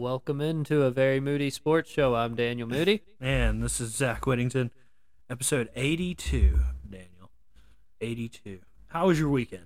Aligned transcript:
Welcome 0.05 0.39
into 0.39 0.83
a 0.83 0.91
very 0.91 1.19
moody 1.19 1.49
sports 1.49 1.89
show. 1.89 2.13
I'm 2.13 2.35
Daniel 2.35 2.67
Moody. 2.67 3.01
And 3.19 3.63
this 3.63 3.81
is 3.81 3.95
Zach 3.95 4.27
Whittington, 4.27 4.69
episode 5.31 5.67
82, 5.75 6.59
Daniel. 6.87 7.31
82. 7.99 8.59
How 8.89 9.07
was 9.07 9.19
your 9.19 9.29
weekend? 9.29 9.65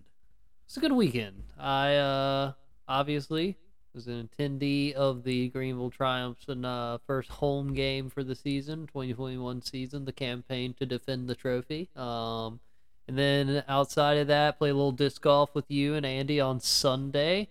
It's 0.65 0.77
a 0.77 0.79
good 0.79 0.93
weekend. 0.93 1.43
I 1.59 1.95
uh 1.95 2.53
obviously 2.87 3.57
was 3.93 4.07
an 4.07 4.29
attendee 4.29 4.93
of 4.93 5.23
the 5.23 5.49
Greenville 5.49 5.91
Triumphs 5.91 6.45
and 6.47 6.65
uh, 6.65 6.99
first 7.05 7.29
home 7.29 7.73
game 7.73 8.09
for 8.09 8.23
the 8.23 8.33
season, 8.33 8.87
2021 8.87 9.61
season, 9.61 10.05
the 10.05 10.13
campaign 10.13 10.73
to 10.75 10.85
defend 10.85 11.27
the 11.27 11.35
trophy. 11.35 11.89
Um, 11.97 12.61
and 13.09 13.17
then 13.17 13.65
outside 13.67 14.15
of 14.15 14.27
that, 14.27 14.57
play 14.57 14.69
a 14.69 14.73
little 14.73 14.93
disc 14.93 15.21
golf 15.21 15.53
with 15.53 15.65
you 15.69 15.95
and 15.95 16.05
Andy 16.05 16.39
on 16.39 16.61
Sunday. 16.61 17.49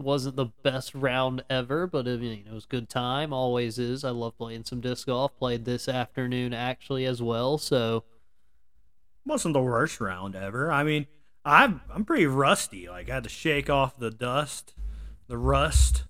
Wasn't 0.00 0.36
the 0.36 0.46
best 0.62 0.94
round 0.94 1.44
ever, 1.50 1.86
but 1.86 2.08
I 2.08 2.16
mean, 2.16 2.44
it 2.46 2.52
was 2.52 2.66
good 2.66 2.88
time. 2.88 3.32
Always 3.32 3.78
is. 3.78 4.04
I 4.04 4.10
love 4.10 4.36
playing 4.36 4.64
some 4.64 4.80
disc 4.80 5.06
golf. 5.06 5.36
Played 5.36 5.64
this 5.64 5.88
afternoon 5.88 6.54
actually 6.54 7.04
as 7.04 7.22
well. 7.22 7.58
So 7.58 8.04
wasn't 9.24 9.54
the 9.54 9.62
worst 9.62 10.00
round 10.00 10.34
ever. 10.34 10.72
I 10.72 10.82
mean, 10.82 11.06
I'm 11.44 11.80
I'm 11.92 12.04
pretty 12.04 12.26
rusty. 12.26 12.88
Like 12.88 13.10
I 13.10 13.14
had 13.14 13.24
to 13.24 13.30
shake 13.30 13.70
off 13.70 13.98
the 13.98 14.10
dust 14.10 14.74
the 15.30 15.38
rust, 15.38 16.04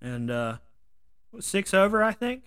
and 0.00 0.30
uh, 0.30 0.58
six 1.40 1.74
over, 1.74 2.02
I 2.02 2.12
think. 2.12 2.44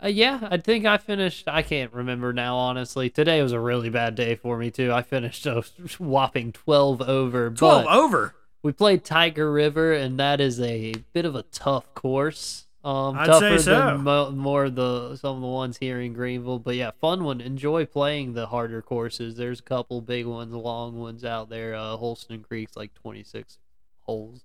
Uh, 0.00 0.08
yeah, 0.08 0.46
I 0.50 0.58
think 0.58 0.84
I 0.84 0.98
finished. 0.98 1.48
I 1.48 1.62
can't 1.62 1.92
remember 1.92 2.34
now, 2.34 2.56
honestly. 2.56 3.08
Today 3.08 3.42
was 3.42 3.52
a 3.52 3.58
really 3.58 3.88
bad 3.88 4.14
day 4.14 4.34
for 4.34 4.58
me 4.58 4.70
too. 4.70 4.92
I 4.92 5.00
finished 5.00 5.46
a 5.46 5.64
whopping 5.98 6.52
twelve 6.52 7.00
over. 7.00 7.50
Twelve 7.50 7.86
over. 7.86 8.34
We 8.66 8.72
played 8.72 9.04
Tiger 9.04 9.50
River, 9.52 9.92
and 9.92 10.18
that 10.18 10.40
is 10.40 10.60
a 10.60 10.92
bit 11.12 11.24
of 11.24 11.34
a 11.34 11.42
tough 11.44 11.94
course. 11.94 12.66
Um, 12.84 13.16
I'd 13.16 13.26
tougher 13.26 13.58
say 13.58 13.64
so. 13.64 13.78
than 13.78 14.02
mo- 14.02 14.30
more 14.30 14.66
of 14.66 14.74
the 14.74 15.16
some 15.16 15.36
of 15.36 15.42
the 15.42 15.48
ones 15.48 15.78
here 15.78 16.00
in 16.00 16.12
Greenville. 16.12 16.58
But 16.58 16.76
yeah, 16.76 16.90
fun 17.00 17.24
one. 17.24 17.40
Enjoy 17.40 17.86
playing 17.86 18.34
the 18.34 18.46
harder 18.46 18.82
courses. 18.82 19.36
There's 19.36 19.60
a 19.60 19.62
couple 19.62 20.00
big 20.00 20.26
ones, 20.26 20.52
long 20.52 20.98
ones 20.98 21.24
out 21.24 21.48
there. 21.48 21.74
Uh, 21.74 21.96
Holston 21.96 22.42
Creek's 22.42 22.76
like 22.76 22.92
26 22.94 23.58
holes 24.02 24.44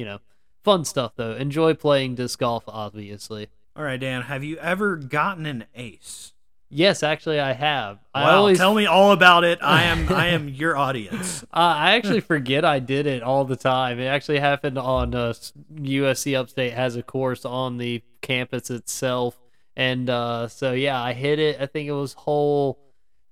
you 0.00 0.06
know, 0.06 0.18
fun 0.64 0.82
stuff 0.86 1.12
though. 1.16 1.32
Enjoy 1.32 1.74
playing 1.74 2.14
disc 2.14 2.38
golf, 2.38 2.64
obviously. 2.66 3.48
All 3.76 3.84
right, 3.84 4.00
Dan. 4.00 4.22
Have 4.22 4.42
you 4.42 4.56
ever 4.56 4.96
gotten 4.96 5.44
an 5.44 5.66
ace? 5.74 6.32
Yes, 6.72 7.02
actually, 7.02 7.40
I 7.40 7.52
have. 7.52 7.96
Wow, 8.14 8.22
I 8.22 8.34
always 8.34 8.58
tell 8.58 8.74
me 8.74 8.86
all 8.86 9.10
about 9.10 9.42
it. 9.42 9.58
I 9.60 9.82
am 9.84 10.08
I 10.12 10.28
am 10.28 10.48
your 10.48 10.76
audience. 10.76 11.44
Uh, 11.52 11.74
I 11.76 11.96
actually 11.96 12.20
forget 12.20 12.64
I 12.64 12.78
did 12.78 13.08
it 13.08 13.24
all 13.24 13.44
the 13.44 13.56
time. 13.56 13.98
It 13.98 14.06
actually 14.06 14.38
happened 14.38 14.78
on 14.78 15.16
uh, 15.16 15.32
USC 15.74 16.38
Upstate 16.38 16.74
has 16.74 16.94
a 16.94 17.02
course 17.02 17.44
on 17.44 17.76
the 17.76 18.04
campus 18.20 18.70
itself, 18.70 19.36
and 19.74 20.08
uh, 20.08 20.46
so 20.46 20.72
yeah, 20.72 21.02
I 21.02 21.12
hit 21.12 21.40
it. 21.40 21.60
I 21.60 21.66
think 21.66 21.88
it 21.88 21.92
was 21.92 22.12
hole 22.12 22.78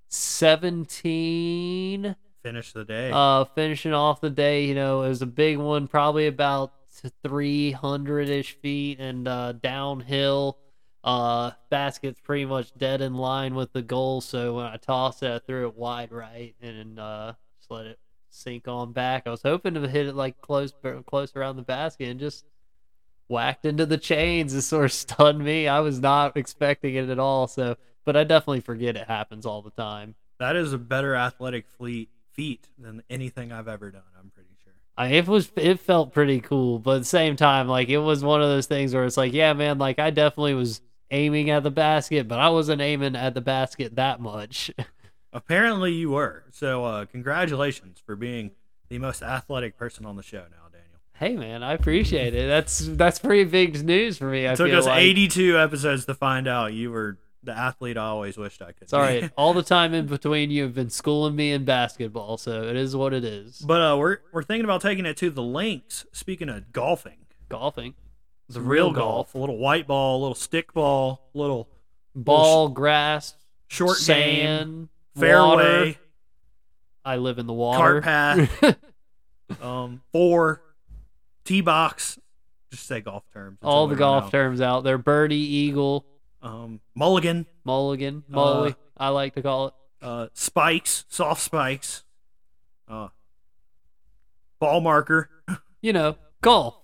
seventeen 0.08 2.16
finish 2.42 2.72
the 2.72 2.84
day. 2.84 3.10
Uh, 3.12 3.44
finishing 3.44 3.92
off 3.92 4.20
the 4.20 4.30
day, 4.30 4.64
you 4.64 4.74
know, 4.74 5.02
it 5.02 5.08
was 5.08 5.22
a 5.22 5.26
big 5.26 5.58
one, 5.58 5.86
probably 5.86 6.26
about 6.26 6.72
300 7.22 8.28
ish 8.28 8.56
feet 8.58 8.98
and 8.98 9.28
uh, 9.28 9.52
downhill. 9.52 10.58
Uh, 11.04 11.52
basket's 11.70 12.20
pretty 12.20 12.44
much 12.44 12.76
dead 12.76 13.00
in 13.00 13.14
line 13.14 13.54
with 13.54 13.72
the 13.72 13.82
goal. 13.82 14.20
So 14.20 14.56
when 14.56 14.66
I 14.66 14.76
tossed 14.76 15.22
it, 15.22 15.30
I 15.30 15.38
threw 15.38 15.66
it 15.66 15.76
wide 15.76 16.12
right 16.12 16.54
and 16.60 16.98
uh, 16.98 17.34
just 17.58 17.70
let 17.70 17.86
it 17.86 17.98
sink 18.30 18.68
on 18.68 18.92
back. 18.92 19.26
I 19.26 19.30
was 19.30 19.42
hoping 19.42 19.74
to 19.74 19.88
hit 19.88 20.06
it 20.06 20.14
like 20.14 20.40
close, 20.40 20.72
close 21.06 21.34
around 21.36 21.56
the 21.56 21.62
basket 21.62 22.08
and 22.08 22.20
just 22.20 22.44
whacked 23.28 23.64
into 23.64 23.86
the 23.86 23.98
chains. 23.98 24.52
It 24.54 24.62
sort 24.62 24.86
of 24.86 24.92
stunned 24.94 25.44
me. 25.44 25.68
I 25.68 25.80
was 25.80 26.00
not 26.00 26.36
expecting 26.36 26.94
it 26.94 27.08
at 27.08 27.18
all. 27.18 27.46
So, 27.46 27.76
but 28.04 28.16
I 28.16 28.24
definitely 28.24 28.60
forget 28.60 28.96
it 28.96 29.06
happens 29.06 29.46
all 29.46 29.62
the 29.62 29.70
time. 29.70 30.14
That 30.38 30.56
is 30.56 30.72
a 30.72 30.78
better 30.78 31.14
athletic 31.14 31.68
fleet 31.68 32.10
feet 32.32 32.68
than 32.78 33.02
anything 33.10 33.52
I've 33.52 33.68
ever 33.68 33.90
done. 33.90 34.02
I'm 34.18 34.30
pretty 34.30 34.50
sure. 34.62 34.72
I 34.96 35.08
it 35.08 35.26
was 35.26 35.50
it 35.56 35.80
felt 35.80 36.12
pretty 36.12 36.40
cool, 36.40 36.78
but 36.78 36.96
at 36.96 36.98
the 37.00 37.04
same 37.04 37.36
time, 37.36 37.66
like 37.68 37.88
it 37.88 37.98
was 37.98 38.22
one 38.22 38.40
of 38.40 38.48
those 38.48 38.66
things 38.66 38.94
where 38.94 39.04
it's 39.04 39.16
like, 39.16 39.32
yeah, 39.32 39.52
man, 39.52 39.78
like 39.78 39.98
I 39.98 40.10
definitely 40.10 40.54
was 40.54 40.80
aiming 41.10 41.50
at 41.50 41.62
the 41.62 41.70
basket, 41.70 42.28
but 42.28 42.38
I 42.38 42.48
wasn't 42.50 42.80
aiming 42.80 43.16
at 43.16 43.34
the 43.34 43.40
basket 43.40 43.96
that 43.96 44.20
much. 44.20 44.70
Apparently, 45.32 45.92
you 45.92 46.10
were. 46.10 46.44
So, 46.50 46.84
uh, 46.84 47.04
congratulations 47.06 48.02
for 48.04 48.16
being 48.16 48.52
the 48.88 48.98
most 48.98 49.22
athletic 49.22 49.76
person 49.76 50.06
on 50.06 50.16
the 50.16 50.22
show 50.22 50.44
now, 50.50 50.68
Daniel. 50.72 51.00
Hey, 51.14 51.36
man, 51.36 51.62
I 51.62 51.74
appreciate 51.74 52.34
it. 52.34 52.46
That's 52.46 52.78
that's 52.78 53.18
pretty 53.18 53.44
big 53.44 53.84
news 53.84 54.18
for 54.18 54.26
me. 54.26 54.46
I 54.46 54.52
it 54.52 54.56
took 54.56 54.72
us 54.72 54.86
like. 54.86 55.02
82 55.02 55.58
episodes 55.58 56.06
to 56.06 56.14
find 56.14 56.48
out 56.48 56.72
you 56.72 56.90
were 56.90 57.18
the 57.42 57.56
athlete 57.56 57.96
I 57.96 58.06
always 58.06 58.36
wished 58.36 58.62
I 58.62 58.72
could. 58.72 58.88
Sorry, 58.88 59.30
all 59.36 59.54
the 59.54 59.62
time 59.62 59.94
in 59.94 60.06
between 60.06 60.50
you 60.50 60.62
have 60.62 60.74
been 60.74 60.90
schooling 60.90 61.36
me 61.36 61.52
in 61.52 61.64
basketball, 61.64 62.36
so 62.36 62.62
it 62.62 62.76
is 62.76 62.96
what 62.96 63.12
it 63.12 63.24
is. 63.24 63.58
But 63.58 63.80
uh, 63.80 63.96
we're 63.96 64.18
we're 64.32 64.42
thinking 64.42 64.64
about 64.64 64.80
taking 64.80 65.06
it 65.06 65.16
to 65.18 65.30
the 65.30 65.42
links. 65.42 66.06
Speaking 66.12 66.48
of 66.48 66.72
golfing, 66.72 67.26
golfing, 67.48 67.94
the 68.48 68.60
real, 68.60 68.86
real 68.86 68.92
golf, 68.92 69.26
golf, 69.26 69.34
a 69.34 69.38
little 69.38 69.58
white 69.58 69.86
ball, 69.86 70.18
a 70.18 70.20
little 70.20 70.34
stick 70.34 70.72
ball, 70.72 71.28
little 71.34 71.68
ball, 72.14 72.64
little 72.64 72.68
grass, 72.74 73.34
short 73.68 73.98
sand, 73.98 74.70
game, 74.70 74.88
fairway. 75.16 75.86
Water. 75.86 75.94
I 77.04 77.16
live 77.16 77.38
in 77.38 77.46
the 77.46 77.52
water. 77.52 78.00
Cart 78.00 78.04
path. 78.04 78.76
um, 79.62 80.02
four, 80.12 80.62
tee 81.44 81.60
box. 81.60 82.18
Just 82.70 82.86
say 82.86 83.00
golf 83.00 83.24
terms. 83.32 83.58
It's 83.60 83.66
all 83.66 83.86
the 83.86 83.96
golf 83.96 84.30
terms 84.30 84.60
out 84.60 84.84
there. 84.84 84.98
Birdie, 84.98 85.36
eagle 85.36 86.04
um, 86.42 86.80
mulligan, 86.94 87.46
mulligan, 87.64 88.24
molly. 88.28 88.70
Uh, 88.70 88.74
I 88.96 89.08
like 89.08 89.34
to 89.34 89.42
call 89.42 89.68
it. 89.68 89.74
Uh, 90.00 90.28
spikes, 90.32 91.04
soft 91.08 91.42
spikes. 91.42 92.04
Uh, 92.86 93.08
ball 94.58 94.80
marker. 94.80 95.30
You 95.80 95.92
know, 95.92 96.16
golf. 96.40 96.76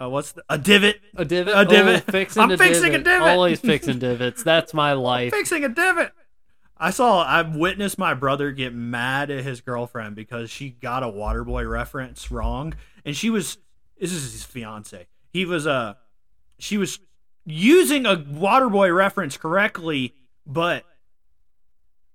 Uh, 0.00 0.08
what's 0.08 0.32
the, 0.32 0.42
a 0.48 0.56
divot? 0.56 1.00
A 1.16 1.24
divot. 1.24 1.54
A 1.56 1.64
divot. 1.64 2.04
Oh, 2.08 2.10
fixing 2.12 2.42
I'm 2.42 2.50
a 2.50 2.56
fixing 2.56 2.92
divot. 2.92 3.00
a 3.00 3.04
divot. 3.04 3.28
Always 3.28 3.60
fixing 3.60 3.98
divots. 4.00 4.42
That's 4.42 4.72
my 4.72 4.94
life. 4.94 5.32
fixing 5.32 5.64
a 5.64 5.68
divot. 5.68 6.12
I 6.78 6.90
saw. 6.90 7.22
I've 7.22 7.54
witnessed 7.54 7.98
my 7.98 8.14
brother 8.14 8.50
get 8.52 8.72
mad 8.72 9.30
at 9.30 9.44
his 9.44 9.60
girlfriend 9.60 10.16
because 10.16 10.50
she 10.50 10.70
got 10.70 11.02
a 11.02 11.06
Waterboy 11.06 11.68
reference 11.68 12.30
wrong, 12.30 12.74
and 13.04 13.14
she 13.14 13.28
was. 13.28 13.58
This 14.00 14.12
is 14.12 14.32
his 14.32 14.44
fiance. 14.44 15.06
He 15.32 15.44
was 15.44 15.66
uh, 15.66 15.94
she 16.58 16.78
was 16.78 16.98
using 17.44 18.06
a 18.06 18.16
Waterboy 18.16 18.94
reference 18.96 19.36
correctly, 19.36 20.14
but 20.46 20.84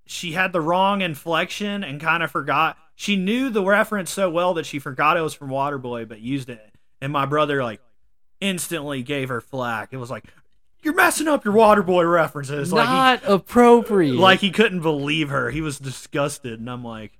she 0.06 0.32
had 0.32 0.52
the 0.52 0.60
wrong 0.60 1.02
inflection 1.02 1.84
and 1.84 2.00
kind 2.00 2.24
of 2.24 2.32
forgot. 2.32 2.76
She 2.96 3.14
knew 3.14 3.50
the 3.50 3.62
reference 3.62 4.10
so 4.10 4.28
well 4.30 4.54
that 4.54 4.66
she 4.66 4.80
forgot 4.80 5.16
it 5.16 5.20
was 5.20 5.34
from 5.34 5.50
Waterboy, 5.50 6.08
but 6.08 6.20
used 6.20 6.48
it. 6.48 6.75
And 7.00 7.12
my 7.12 7.26
brother 7.26 7.62
like 7.62 7.80
instantly 8.40 9.02
gave 9.02 9.28
her 9.28 9.40
flack. 9.40 9.90
It 9.92 9.98
was 9.98 10.10
like, 10.10 10.24
"You're 10.82 10.94
messing 10.94 11.28
up 11.28 11.44
your 11.44 11.54
Waterboy 11.54 12.10
references." 12.10 12.72
Not 12.72 12.88
like 12.88 13.24
he, 13.24 13.32
appropriate. 13.32 14.14
Like 14.14 14.40
he 14.40 14.50
couldn't 14.50 14.80
believe 14.80 15.28
her. 15.28 15.50
He 15.50 15.60
was 15.60 15.78
disgusted, 15.78 16.58
and 16.58 16.70
I'm 16.70 16.84
like, 16.84 17.18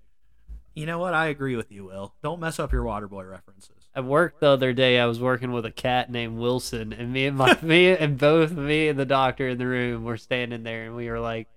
you 0.76 0.84
know 0.84 0.98
what? 0.98 1.14
I 1.14 1.26
agree 1.28 1.56
with 1.56 1.72
you, 1.72 1.86
Will. 1.86 2.14
Don't 2.22 2.38
mess 2.38 2.58
up 2.58 2.70
your 2.70 2.84
Waterboy 2.84 3.28
references. 3.28 3.88
At 3.94 4.04
work 4.04 4.40
the 4.40 4.48
other 4.48 4.74
day, 4.74 5.00
I 5.00 5.06
was 5.06 5.18
working 5.18 5.50
with 5.52 5.64
a 5.64 5.70
cat 5.70 6.10
named 6.10 6.38
Wilson, 6.38 6.92
and 6.92 7.14
me 7.14 7.24
and 7.24 7.36
my 7.36 7.58
me 7.62 7.88
and 7.88 8.18
both 8.18 8.52
me 8.52 8.88
and 8.88 8.98
the 8.98 9.06
doctor 9.06 9.48
in 9.48 9.56
the 9.56 9.66
room 9.66 10.04
were 10.04 10.18
standing 10.18 10.64
there, 10.64 10.84
and 10.84 10.94
we 10.94 11.08
were 11.08 11.18
like, 11.18 11.48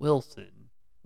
Wilson, 0.00 0.50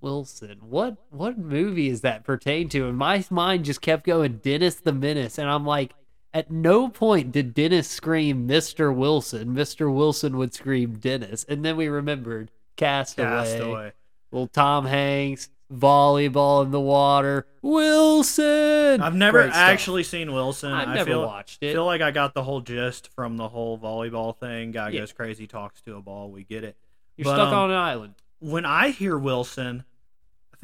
Wilson, 0.05 0.59
what 0.61 0.97
what 1.11 1.39
movie 1.39 1.89
is 1.89 2.03
that 2.03 2.25
pertain 2.25 2.69
to? 2.69 2.87
And 2.89 2.97
my 2.99 3.25
mind 3.31 3.65
just 3.65 3.81
kept 3.81 4.05
going, 4.05 4.37
Dennis 4.39 4.77
the 4.77 4.93
Menace, 4.93 5.39
and 5.39 5.49
I'm 5.49 5.65
like, 5.65 5.95
at 6.35 6.51
no 6.51 6.89
point 6.89 7.33
did 7.33 7.55
Dennis 7.55 7.89
scream 7.89 8.47
Mr. 8.47 8.95
Wilson. 8.95 9.55
Mr. 9.55 9.93
Wilson 9.93 10.37
would 10.37 10.53
scream 10.53 10.99
Dennis, 10.99 11.45
and 11.49 11.65
then 11.65 11.77
we 11.77 11.89
remembered 11.89 12.51
Castaway. 12.77 13.27
Castaway. 13.27 13.93
Well, 14.31 14.47
Tom 14.47 14.85
Hanks, 14.85 15.49
volleyball 15.73 16.65
in 16.65 16.71
the 16.71 16.81
water. 16.81 17.47
Wilson. 17.63 19.01
I've 19.01 19.15
never 19.15 19.43
actually 19.43 20.03
seen 20.03 20.33
Wilson. 20.33 20.73
I've 20.73 20.89
I 20.89 20.95
never 20.95 21.11
feel, 21.11 21.27
watched 21.27 21.63
it. 21.63 21.73
feel 21.73 21.87
like 21.87 22.03
I 22.03 22.11
got 22.11 22.35
the 22.35 22.43
whole 22.43 22.61
gist 22.61 23.09
from 23.15 23.37
the 23.37 23.49
whole 23.49 23.79
volleyball 23.79 24.37
thing. 24.37 24.73
Guy 24.73 24.91
Yeah. 24.91 25.01
goes 25.01 25.13
crazy, 25.13 25.47
talks 25.47 25.81
to 25.83 25.97
a 25.97 26.03
ball. 26.03 26.31
We 26.31 26.45
get 26.45 26.65
it. 26.65 26.77
You're 27.17 27.25
but, 27.25 27.37
stuck 27.37 27.49
um, 27.49 27.55
on 27.55 27.71
an 27.71 27.77
island. 27.77 28.15
When 28.41 28.67
I 28.67 28.91
hear 28.91 29.17
Wilson, 29.17 29.85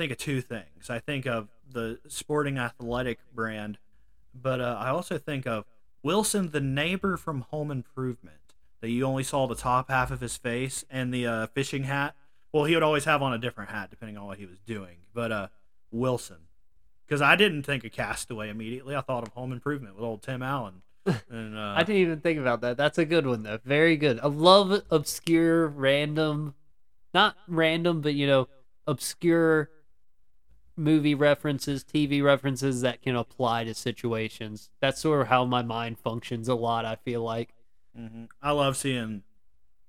think 0.00 0.12
of 0.12 0.19
two 0.19 0.41
things. 0.41 0.88
I 0.88 0.99
think 0.99 1.26
of 1.26 1.49
the 1.70 1.99
Sporting 2.08 2.56
Athletic 2.56 3.19
brand, 3.35 3.76
but 4.35 4.58
uh, 4.58 4.79
I 4.81 4.88
also 4.88 5.19
think 5.19 5.47
of 5.47 5.67
Wilson, 6.02 6.52
the 6.52 6.61
neighbor 6.61 7.19
from 7.19 7.43
Home 7.50 7.70
Improvement, 7.70 8.55
that 8.81 8.88
you 8.88 9.05
only 9.05 9.25
saw 9.25 9.47
the 9.47 9.55
top 9.55 9.91
half 9.91 10.11
of 10.11 10.23
his 10.23 10.38
face 10.38 10.87
and 10.88 11.12
the 11.12 11.26
uh, 11.26 11.47
fishing 11.49 11.85
hat. 11.85 12.14
Well, 12.50 12.64
he 12.64 12.73
would 12.73 12.82
always 12.82 13.05
have 13.05 13.20
on 13.23 13.35
a 13.35 13.38
different 13.38 13.70
hat 13.70 13.91
depending 13.91 14.17
on 14.17 14.25
what 14.25 14.38
he 14.38 14.47
was 14.47 14.58
doing. 14.61 14.97
But 15.12 15.32
uh, 15.32 15.49
Wilson, 15.91 16.38
because 17.06 17.20
I 17.20 17.37
didn't 17.37 17.64
think 17.64 17.85
of 17.85 17.93
Castaway 17.93 18.49
immediately. 18.49 18.96
I 18.96 19.03
thought 19.03 19.26
of 19.26 19.35
Home 19.35 19.53
Improvement 19.53 19.96
with 19.96 20.05
old 20.05 20.23
Tim 20.23 20.43
Allen. 20.43 20.82
And 21.31 21.58
uh, 21.58 21.75
I 21.76 21.82
didn't 21.82 22.03
even 22.03 22.20
think 22.20 22.38
about 22.38 22.61
that. 22.62 22.76
That's 22.76 22.99
a 22.99 23.05
good 23.05 23.26
one 23.26 23.43
though. 23.43 23.58
Very 23.64 23.96
good. 23.96 24.20
I 24.20 24.29
love 24.29 24.82
obscure, 24.91 25.67
random, 25.67 26.55
not 27.12 27.37
random, 27.49 28.00
but 28.00 28.14
you 28.14 28.26
know, 28.26 28.49
obscure 28.87 29.70
movie 30.81 31.15
references, 31.15 31.85
TV 31.85 32.23
references 32.23 32.81
that 32.81 33.03
can 33.03 33.15
apply 33.15 33.65
to 33.65 33.75
situations. 33.75 34.71
That's 34.81 35.00
sort 35.00 35.21
of 35.21 35.27
how 35.29 35.44
my 35.44 35.62
mind 35.62 35.99
functions 35.99 36.49
a 36.49 36.55
lot. 36.55 36.85
I 36.85 36.97
feel 36.97 37.23
like. 37.23 37.55
mhm. 37.97 38.29
I 38.43 38.50
love 38.53 38.77
seeing 38.77 39.23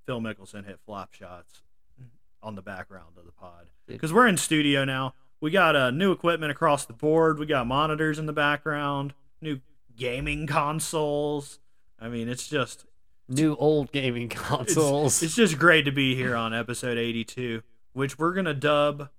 Phil 0.06 0.20
Mickelson 0.20 0.66
hit 0.66 0.80
flop 0.86 1.14
shots 1.14 1.62
on 2.44 2.56
the 2.56 2.62
background 2.62 3.18
of 3.18 3.26
the 3.26 3.32
pod 3.32 3.68
because 3.88 4.12
we're 4.12 4.28
in 4.28 4.38
studio 4.38 4.84
now. 4.86 5.14
We 5.40 5.50
got 5.52 5.76
uh, 5.76 5.90
new 5.92 6.12
equipment 6.12 6.52
across 6.52 6.86
the 6.86 6.94
board. 6.94 7.40
We 7.40 7.46
got 7.48 7.66
monitors 7.66 8.20
in 8.20 8.26
the 8.28 8.34
background, 8.34 9.14
new 9.42 9.60
gaming 9.96 10.46
consoles. 10.48 11.60
I 12.00 12.10
mean, 12.10 12.28
it's 12.28 12.48
just 12.48 12.86
New 13.30 13.56
old 13.56 13.92
gaming 13.92 14.26
it's, 14.32 14.42
consoles. 14.42 15.24
it's 15.24 15.36
just 15.36 15.58
great 15.58 15.86
to 15.86 15.92
be 15.92 16.16
here 16.16 16.36
on 16.36 16.54
episode 16.54 16.98
82, 16.98 17.64
which 17.94 18.20
we're 18.20 18.34
gonna 18.34 18.54
dub 18.54 19.10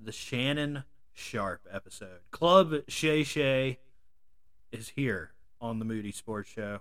the 0.00 0.12
Shannon 0.12 0.84
Sharpe 1.18 1.66
episode. 1.70 2.20
Club 2.30 2.74
Shay 2.88 3.22
Shay 3.24 3.78
is 4.72 4.90
here 4.90 5.32
on 5.60 5.78
the 5.78 5.84
Moody 5.84 6.12
Sports 6.12 6.50
Show. 6.50 6.80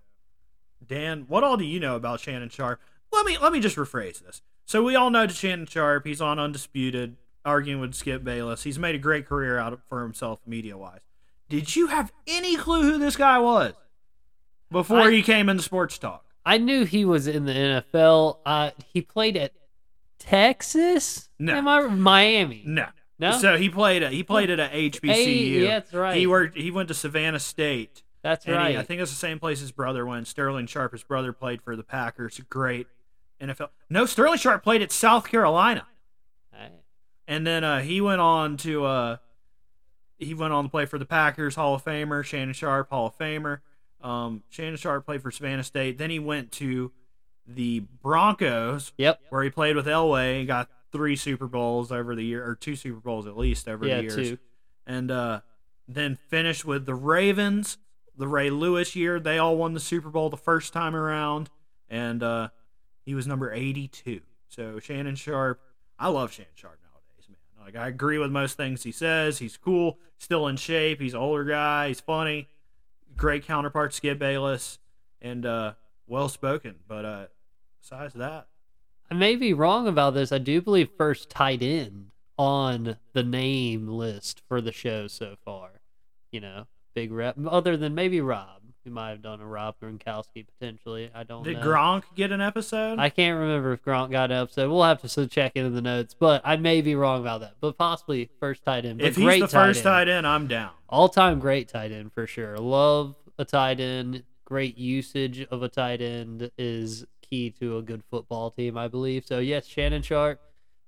Dan, 0.86 1.26
what 1.28 1.44
all 1.44 1.58
do 1.58 1.66
you 1.66 1.80
know 1.80 1.96
about 1.96 2.20
Shannon 2.20 2.50
Sharpe? 2.50 2.80
Let 3.12 3.26
me 3.26 3.38
let 3.38 3.52
me 3.52 3.60
just 3.60 3.76
rephrase 3.76 4.24
this. 4.24 4.42
So 4.66 4.84
we 4.84 4.96
all 4.96 5.10
know 5.10 5.28
Shannon 5.28 5.66
Sharpe. 5.66 6.06
He's 6.06 6.22
on 6.22 6.38
Undisputed, 6.40 7.16
arguing 7.44 7.80
with 7.82 7.96
Skip 7.96 8.24
Bayless. 8.24 8.64
He's 8.64 8.78
made 8.78 8.96
a 8.96 9.00
great 9.00 9.26
career 9.26 9.58
out 9.58 9.74
of, 9.74 9.82
for 9.90 10.02
himself 10.04 10.40
media 10.46 10.78
wise. 10.78 11.00
Did 11.50 11.76
you 11.76 11.88
have 11.88 12.12
any 12.28 12.58
clue 12.58 12.84
who 12.84 12.98
this 13.00 13.16
guy 13.16 13.40
was 13.40 13.74
before 14.70 15.04
I- 15.04 15.12
he 15.12 15.22
came 15.24 15.50
into 15.50 15.64
sports 15.64 15.98
talk? 15.98 16.26
I 16.46 16.58
knew 16.58 16.86
he 16.86 17.04
was 17.04 17.28
in 17.28 17.46
the 17.46 17.54
NFL. 17.54 18.38
Uh, 18.46 18.72
he 18.94 19.02
played 19.02 19.36
at 19.36 19.52
Texas. 20.20 21.30
No. 21.40 21.56
Am 21.56 21.68
I 21.68 21.82
Miami? 21.88 22.64
No. 22.66 22.88
No. 23.20 23.32
So 23.40 23.58
he 23.58 23.70
played 23.70 24.04
at 24.04 24.12
he 24.14 24.24
played 24.24 24.50
at 24.50 24.60
a 24.60 24.70
HBCU. 24.74 25.12
Hey, 25.14 25.34
yeah, 25.64 25.80
that's 25.80 25.94
right. 25.94 26.16
He 26.18 26.28
worked. 26.28 26.58
He 26.58 26.70
went 26.72 26.88
to 26.90 26.94
Savannah 26.94 27.40
State. 27.40 28.04
That's 28.22 28.46
and 28.46 28.54
he- 28.56 28.58
right. 28.60 28.78
I 28.78 28.84
think 28.84 29.02
it's 29.02 29.12
the 29.12 29.18
same 29.18 29.40
place 29.40 29.60
his 29.60 29.72
brother 29.72 30.06
went. 30.06 30.28
Sterling 30.28 30.68
Sharpe, 30.68 30.92
his 30.92 31.04
brother, 31.04 31.34
played 31.34 31.62
for 31.62 31.76
the 31.76 31.84
Packers. 31.84 32.40
Great 32.50 32.88
NFL. 33.42 33.70
No, 33.90 34.06
Sterling 34.06 34.38
Sharpe 34.38 34.64
played 34.64 34.82
at 34.82 34.92
South 34.92 35.28
Carolina, 35.30 35.86
and 37.28 37.46
then 37.46 37.64
uh, 37.64 37.80
he 37.82 38.02
went 38.02 38.22
on 38.22 38.58
to 38.58 38.86
uh, 38.86 39.18
he 40.18 40.34
went 40.34 40.54
on 40.54 40.66
to 40.66 40.70
play 40.70 40.86
for 40.86 40.98
the 40.98 41.06
Packers. 41.06 41.56
Hall 41.56 41.76
of 41.76 41.84
Famer 41.84 42.24
Shannon 42.24 42.54
Sharpe, 42.54 42.90
Hall 42.90 43.08
of 43.08 43.18
Famer. 43.18 43.60
Um, 44.02 44.44
Shannon 44.50 44.78
Sharpe 44.78 45.06
played 45.06 45.22
for 45.22 45.32
Savannah 45.32 45.64
State. 45.64 45.98
Then 45.98 46.10
he 46.10 46.20
went 46.20 46.52
to 46.54 46.92
the 47.48 47.80
Broncos, 48.02 48.92
Yep. 48.98 49.22
where 49.30 49.44
he 49.44 49.50
played 49.50 49.76
with 49.76 49.86
Elway 49.86 50.40
and 50.40 50.48
got 50.48 50.70
three 50.92 51.16
Super 51.16 51.48
Bowls 51.48 51.92
over 51.92 52.16
the 52.16 52.24
year, 52.24 52.46
or 52.48 52.56
two 52.56 52.76
Super 52.76 53.00
Bowls 53.00 53.28
at 53.28 53.38
least 53.38 53.68
over 53.68 53.86
Yeah, 53.86 53.98
the 53.98 54.04
years 54.04 54.16
too. 54.16 54.38
and 54.86 55.12
uh, 55.12 55.42
then 55.88 56.16
finished 56.30 56.66
with 56.66 56.86
the 56.86 56.96
Ravens, 56.96 57.78
the 58.18 58.28
Ray 58.28 58.50
Lewis 58.50 58.96
year. 58.96 59.20
They 59.20 59.38
all 59.38 59.58
won 59.58 59.74
the 59.74 59.80
Super 59.80 60.10
Bowl 60.10 60.30
the 60.30 60.38
first 60.38 60.74
time 60.74 60.96
around, 60.96 61.50
and 61.90 62.24
uh, 62.24 62.50
he 63.06 63.16
was 63.16 63.28
number 63.28 63.52
82. 63.52 64.22
So 64.50 64.80
Shannon 64.80 65.16
Sharpe, 65.16 65.62
I 66.00 66.08
love 66.10 66.32
Shannon 66.32 66.52
Sharpe 66.56 66.80
nowadays, 66.84 67.28
man. 67.30 67.66
Like 67.66 67.76
I 67.76 67.88
agree 67.90 68.18
with 68.18 68.32
most 68.32 68.56
things 68.58 68.84
he 68.84 68.92
says. 68.92 69.40
He's 69.40 69.58
cool, 69.58 70.00
still 70.18 70.48
in 70.48 70.56
shape. 70.58 71.02
He's 71.02 71.14
an 71.14 71.20
older 71.20 71.44
guy. 71.44 71.90
He's 71.90 72.00
funny. 72.00 72.48
Great 73.16 73.46
counterpart, 73.46 73.94
Skip 73.94 74.20
Bayless, 74.20 74.80
and 75.22 75.46
uh, 75.46 75.74
well 76.08 76.30
spoken. 76.30 76.76
But 76.88 77.04
uh, 77.06 77.26
besides 77.82 78.14
that, 78.14 78.48
I 79.10 79.14
may 79.14 79.36
be 79.36 79.54
wrong 79.54 79.88
about 79.88 80.14
this. 80.14 80.32
I 80.32 80.38
do 80.38 80.62
believe 80.62 80.90
first 80.98 81.30
tight 81.30 81.62
end 81.62 82.12
on 82.38 82.98
the 83.14 83.24
name 83.24 83.88
list 83.88 84.42
for 84.48 84.62
the 84.62 84.72
show 84.72 85.08
so 85.08 85.36
far. 85.46 85.82
You 86.32 86.42
know, 86.42 86.68
big 86.94 87.12
rep. 87.12 87.36
Other 87.48 87.78
than 87.78 87.96
maybe 87.96 88.20
Rob, 88.20 88.62
we 88.84 88.92
might 88.92 89.10
have 89.10 89.22
done 89.22 89.40
a 89.40 89.46
Rob 89.46 89.76
Gronkowski 89.82 90.46
potentially. 90.46 91.10
I 91.16 91.24
don't 91.24 91.44
did 91.44 91.58
know. 91.58 91.64
Gronk 91.64 92.04
get 92.16 92.32
an 92.32 92.42
episode? 92.42 93.00
I 93.00 93.10
can't 93.10 93.40
remember 93.40 93.74
if 93.74 93.84
Gronk 93.84 94.12
got 94.12 94.32
an 94.32 94.44
episode. 94.44 94.70
We'll 94.70 94.84
have 94.84 95.02
to 95.02 95.28
check 95.28 95.54
into 95.56 95.70
the 95.70 95.82
notes, 95.82 96.16
but 96.18 96.42
I 96.44 96.58
may 96.58 96.82
be 96.82 96.96
wrong 96.96 97.22
about 97.22 97.42
that. 97.42 97.56
But 97.62 97.78
possibly 97.78 98.30
first 98.40 98.64
tight 98.64 98.86
end. 98.86 99.00
But 99.00 99.08
if 99.08 99.16
he's 99.16 99.40
the 99.40 99.48
first 99.48 99.80
end. 99.80 99.84
tight 99.84 100.10
end, 100.10 100.28
I'm 100.28 100.48
down. 100.48 100.72
all 100.90 101.10
time 101.10 101.40
great 101.40 101.70
tight 101.70 101.92
end 101.92 102.12
for 102.14 102.28
sure. 102.28 102.58
Love 102.58 103.16
a 103.38 103.46
tight 103.46 103.80
end. 103.80 104.24
Great 104.46 104.78
usage 104.78 105.46
of 105.52 105.64
a 105.64 105.70
tight 105.70 106.02
end 106.02 106.52
is 106.58 107.06
key 107.30 107.52
to 107.60 107.78
a 107.78 107.82
good 107.82 108.04
football 108.10 108.52
team, 108.52 108.78
I 108.78 108.88
believe. 108.88 109.26
So 109.26 109.40
yes, 109.40 109.68
Shannon 109.68 110.02
Sharpe, 110.02 110.40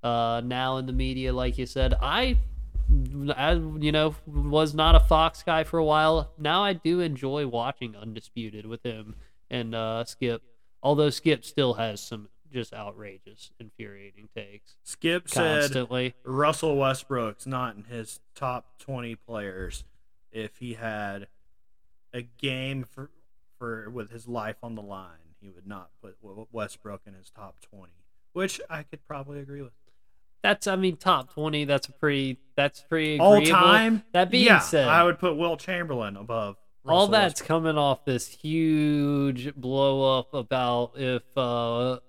uh, 0.03 0.41
now 0.43 0.77
in 0.77 0.85
the 0.85 0.93
media, 0.93 1.33
like 1.33 1.57
you 1.57 1.65
said. 1.65 1.93
I, 2.01 2.37
I, 3.35 3.53
you 3.53 3.91
know, 3.91 4.15
was 4.25 4.73
not 4.73 4.95
a 4.95 4.99
Fox 4.99 5.43
guy 5.43 5.63
for 5.63 5.77
a 5.77 5.85
while. 5.85 6.31
Now 6.37 6.63
I 6.63 6.73
do 6.73 6.99
enjoy 6.99 7.47
watching 7.47 7.95
Undisputed 7.95 8.65
with 8.65 8.83
him 8.83 9.15
and 9.49 9.75
uh, 9.75 10.05
Skip. 10.05 10.41
Although 10.81 11.09
Skip 11.09 11.43
still 11.43 11.75
has 11.75 12.01
some 12.01 12.29
just 12.51 12.73
outrageous, 12.73 13.51
infuriating 13.59 14.29
takes 14.35 14.75
Skip 14.83 15.29
said 15.29 15.61
constantly. 15.61 16.15
Russell 16.23 16.77
Westbrook's 16.77 17.45
not 17.45 17.75
in 17.75 17.83
his 17.83 18.19
top 18.35 18.79
20 18.79 19.15
players 19.15 19.83
if 20.31 20.57
he 20.57 20.73
had 20.73 21.27
a 22.13 22.21
game 22.21 22.83
for 22.83 23.11
for 23.57 23.89
with 23.89 24.11
his 24.11 24.27
life 24.27 24.57
on 24.63 24.75
the 24.75 24.81
line. 24.81 25.28
He 25.41 25.49
would 25.49 25.67
not 25.67 25.89
put 26.01 26.17
Westbrook 26.51 27.01
in 27.05 27.13
his 27.13 27.29
top 27.29 27.57
20, 27.61 27.91
which 28.33 28.59
I 28.69 28.83
could 28.83 29.05
probably 29.07 29.39
agree 29.39 29.61
with. 29.61 29.71
That's, 30.41 30.67
I 30.67 30.75
mean, 30.77 30.95
top 30.95 31.33
twenty. 31.33 31.65
That's 31.65 31.89
a 31.89 31.91
pretty. 31.91 32.37
That's 32.55 32.81
pretty 32.81 33.19
All 33.19 33.41
time? 33.41 34.03
That 34.13 34.31
being 34.31 34.45
yeah, 34.45 34.59
said, 34.59 34.87
I 34.87 35.03
would 35.03 35.19
put 35.19 35.35
Wilt 35.35 35.59
Chamberlain 35.59 36.15
above. 36.15 36.55
all 36.87 37.07
that's 37.07 37.41
Westbrook. 37.41 37.47
coming 37.47 37.77
off 37.77 38.05
this 38.05 38.27
huge 38.27 39.53
blow 39.55 40.17
up 40.19 40.33
about 40.33 40.93
if 40.95 41.23
uh, 41.35 41.99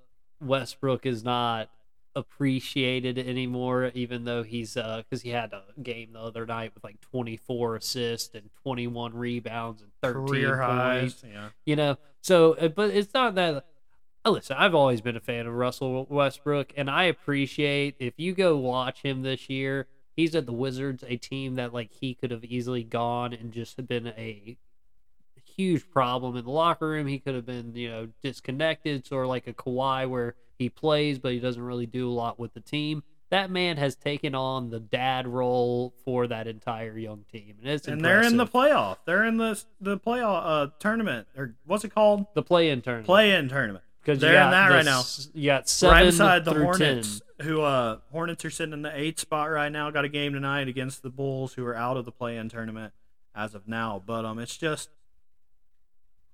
Westbrook 0.40 1.06
is 1.06 1.24
not 1.24 1.70
appreciated 2.16 3.18
anymore, 3.18 3.90
even 3.94 4.24
though 4.24 4.42
he's 4.42 4.76
uh 4.76 5.02
because 5.08 5.22
he 5.22 5.30
had 5.30 5.52
a 5.52 5.62
game 5.82 6.12
the 6.12 6.20
other 6.20 6.44
night 6.46 6.72
with 6.74 6.82
like 6.84 7.00
24 7.00 7.76
assists 7.76 8.34
and 8.34 8.50
21 8.62 9.14
rebounds 9.14 9.82
and 9.82 9.90
13 10.02 10.26
career 10.26 10.56
points. 10.56 11.22
highs. 11.22 11.24
Yeah. 11.32 11.48
You 11.64 11.76
know, 11.76 11.98
so 12.20 12.54
uh, 12.54 12.68
but 12.68 12.90
it's 12.90 13.14
not 13.14 13.34
that. 13.36 13.64
uh, 14.24 14.30
Listen, 14.30 14.56
I've 14.58 14.74
always 14.74 15.00
been 15.00 15.16
a 15.16 15.20
fan 15.20 15.46
of 15.46 15.54
Russell 15.54 16.06
Westbrook, 16.10 16.72
and 16.76 16.90
I 16.90 17.04
appreciate 17.04 17.96
if 17.98 18.14
you 18.18 18.34
go 18.34 18.56
watch 18.56 19.02
him 19.02 19.22
this 19.22 19.48
year. 19.48 19.86
He's 20.16 20.34
at 20.34 20.44
the 20.44 20.52
Wizards, 20.52 21.02
a 21.06 21.16
team 21.16 21.54
that 21.54 21.72
like 21.72 21.92
he 21.92 22.12
could 22.14 22.30
have 22.30 22.44
easily 22.44 22.82
gone 22.84 23.32
and 23.32 23.52
just 23.52 23.76
have 23.78 23.88
been 23.88 24.08
a 24.08 24.58
huge 25.56 25.88
problem 25.90 26.36
in 26.36 26.44
the 26.44 26.50
locker 26.50 26.88
room. 26.88 27.06
He 27.06 27.18
could 27.18 27.34
have 27.34 27.46
been, 27.46 27.74
you 27.74 27.88
know, 27.88 28.08
disconnected, 28.22 29.06
sort 29.06 29.24
of 29.24 29.28
like 29.30 29.46
a 29.46 29.54
Kawhi 29.54 30.08
where 30.10 30.34
he 30.60 30.68
plays 30.68 31.18
but 31.18 31.32
he 31.32 31.40
doesn't 31.40 31.62
really 31.62 31.86
do 31.86 32.08
a 32.08 32.12
lot 32.12 32.38
with 32.38 32.54
the 32.54 32.60
team. 32.60 33.02
That 33.30 33.50
man 33.50 33.76
has 33.76 33.94
taken 33.96 34.34
on 34.34 34.70
the 34.70 34.78
dad 34.80 35.26
role 35.26 35.94
for 36.04 36.26
that 36.26 36.46
entire 36.46 36.98
young 36.98 37.24
team, 37.32 37.54
and 37.60 37.70
it's 37.70 37.88
And 37.88 38.04
they're 38.04 38.22
in 38.22 38.36
the 38.36 38.46
playoff. 38.46 38.98
They're 39.06 39.24
in 39.24 39.36
the 39.38 39.60
the 39.80 39.98
playoff 39.98 40.42
uh, 40.44 40.66
tournament 40.78 41.28
or 41.36 41.54
what's 41.64 41.84
it 41.84 41.94
called? 41.94 42.26
the 42.34 42.42
play-in 42.42 42.82
tournament. 42.82 43.06
Play-in 43.06 43.48
tournament. 43.48 43.84
because 44.02 44.18
They're 44.18 44.44
in 44.44 44.50
that 44.50 44.68
right 44.68 44.84
now. 44.84 45.02
You 45.32 45.46
got 45.46 45.68
seven 45.68 45.94
right 45.94 46.04
beside 46.06 46.44
the 46.44 46.54
Hornets, 46.54 47.22
10. 47.38 47.46
who 47.46 47.62
uh 47.62 47.98
Hornets 48.12 48.44
are 48.44 48.50
sitting 48.50 48.72
in 48.74 48.82
the 48.82 48.94
eighth 48.94 49.20
spot 49.20 49.48
right 49.50 49.70
now. 49.70 49.90
Got 49.90 50.04
a 50.04 50.08
game 50.08 50.32
tonight 50.34 50.68
against 50.68 51.02
the 51.02 51.10
Bulls, 51.10 51.54
who 51.54 51.64
are 51.64 51.76
out 51.76 51.96
of 51.96 52.04
the 52.04 52.12
play-in 52.12 52.48
tournament 52.48 52.92
as 53.34 53.54
of 53.54 53.66
now. 53.68 54.02
But 54.04 54.24
um, 54.24 54.38
it's 54.38 54.56
just 54.56 54.90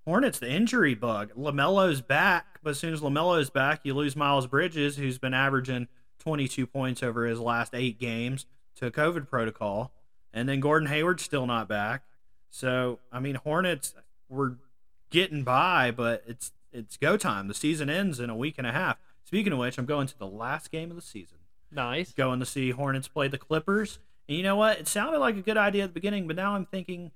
Hornets 0.06 0.38
the 0.38 0.50
injury 0.50 0.94
bug. 0.94 1.32
LaMelo's 1.36 2.00
back, 2.00 2.60
but 2.62 2.70
as 2.70 2.78
soon 2.78 2.94
as 2.94 3.00
LaMelo's 3.00 3.50
back, 3.50 3.80
you 3.82 3.92
lose 3.92 4.14
Miles 4.14 4.46
Bridges, 4.46 4.96
who's 4.96 5.18
been 5.18 5.34
averaging 5.34 5.88
22 6.20 6.66
points 6.66 7.02
over 7.02 7.26
his 7.26 7.40
last 7.40 7.74
eight 7.74 7.98
games. 7.98 8.46
to 8.76 8.90
COVID 8.90 9.28
protocol, 9.28 9.92
and 10.32 10.48
then 10.48 10.60
Gordon 10.60 10.88
Hayward's 10.88 11.22
still 11.22 11.46
not 11.46 11.68
back. 11.68 12.02
So 12.50 13.00
I 13.10 13.20
mean, 13.20 13.34
Hornets 13.36 13.94
were 14.28 14.58
getting 15.10 15.42
by, 15.44 15.90
but 15.90 16.22
it's 16.26 16.52
it's 16.72 16.96
go 16.96 17.16
time. 17.16 17.48
The 17.48 17.54
season 17.54 17.88
ends 17.88 18.20
in 18.20 18.30
a 18.30 18.36
week 18.36 18.56
and 18.58 18.66
a 18.66 18.72
half. 18.72 18.98
Speaking 19.24 19.52
of 19.52 19.58
which, 19.58 19.78
I'm 19.78 19.86
going 19.86 20.06
to 20.06 20.18
the 20.18 20.26
last 20.26 20.70
game 20.70 20.90
of 20.90 20.96
the 20.96 21.02
season. 21.02 21.38
Nice. 21.72 22.12
Going 22.12 22.38
to 22.40 22.46
see 22.46 22.70
Hornets 22.70 23.08
play 23.08 23.28
the 23.28 23.38
Clippers. 23.38 23.98
And 24.28 24.36
you 24.36 24.42
know 24.42 24.56
what? 24.56 24.78
It 24.78 24.88
sounded 24.88 25.18
like 25.18 25.36
a 25.36 25.42
good 25.42 25.56
idea 25.56 25.84
at 25.84 25.90
the 25.90 25.94
beginning, 25.94 26.26
but 26.26 26.36
now 26.36 26.54
I'm 26.54 26.66
thinking, 26.66 27.12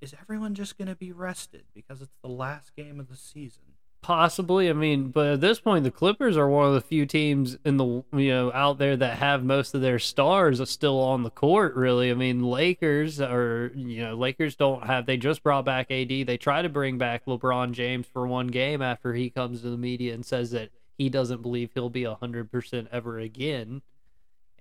is 0.00 0.14
everyone 0.20 0.54
just 0.54 0.76
going 0.78 0.88
to 0.88 0.94
be 0.94 1.12
rested 1.12 1.64
because 1.74 2.02
it's 2.02 2.16
the 2.22 2.28
last 2.28 2.74
game 2.76 3.00
of 3.00 3.08
the 3.08 3.16
season? 3.16 3.62
Possibly. 4.04 4.68
I 4.68 4.74
mean, 4.74 5.08
but 5.08 5.28
at 5.28 5.40
this 5.40 5.60
point, 5.60 5.82
the 5.82 5.90
Clippers 5.90 6.36
are 6.36 6.46
one 6.46 6.68
of 6.68 6.74
the 6.74 6.82
few 6.82 7.06
teams 7.06 7.56
in 7.64 7.78
the 7.78 8.04
you 8.12 8.28
know 8.28 8.52
out 8.52 8.76
there 8.76 8.98
that 8.98 9.16
have 9.16 9.42
most 9.42 9.74
of 9.74 9.80
their 9.80 9.98
stars 9.98 10.68
still 10.68 11.00
on 11.00 11.22
the 11.22 11.30
court. 11.30 11.74
Really, 11.74 12.10
I 12.10 12.14
mean, 12.14 12.42
Lakers 12.42 13.18
are 13.18 13.72
you 13.74 14.02
know 14.02 14.14
Lakers 14.14 14.56
don't 14.56 14.84
have. 14.84 15.06
They 15.06 15.16
just 15.16 15.42
brought 15.42 15.64
back 15.64 15.90
AD. 15.90 16.10
They 16.10 16.36
try 16.36 16.60
to 16.60 16.68
bring 16.68 16.98
back 16.98 17.24
LeBron 17.24 17.72
James 17.72 18.06
for 18.06 18.26
one 18.26 18.48
game 18.48 18.82
after 18.82 19.14
he 19.14 19.30
comes 19.30 19.62
to 19.62 19.70
the 19.70 19.78
media 19.78 20.12
and 20.12 20.26
says 20.26 20.50
that 20.50 20.68
he 20.98 21.08
doesn't 21.08 21.40
believe 21.40 21.70
he'll 21.72 21.88
be 21.88 22.04
hundred 22.04 22.52
percent 22.52 22.88
ever 22.92 23.18
again. 23.18 23.80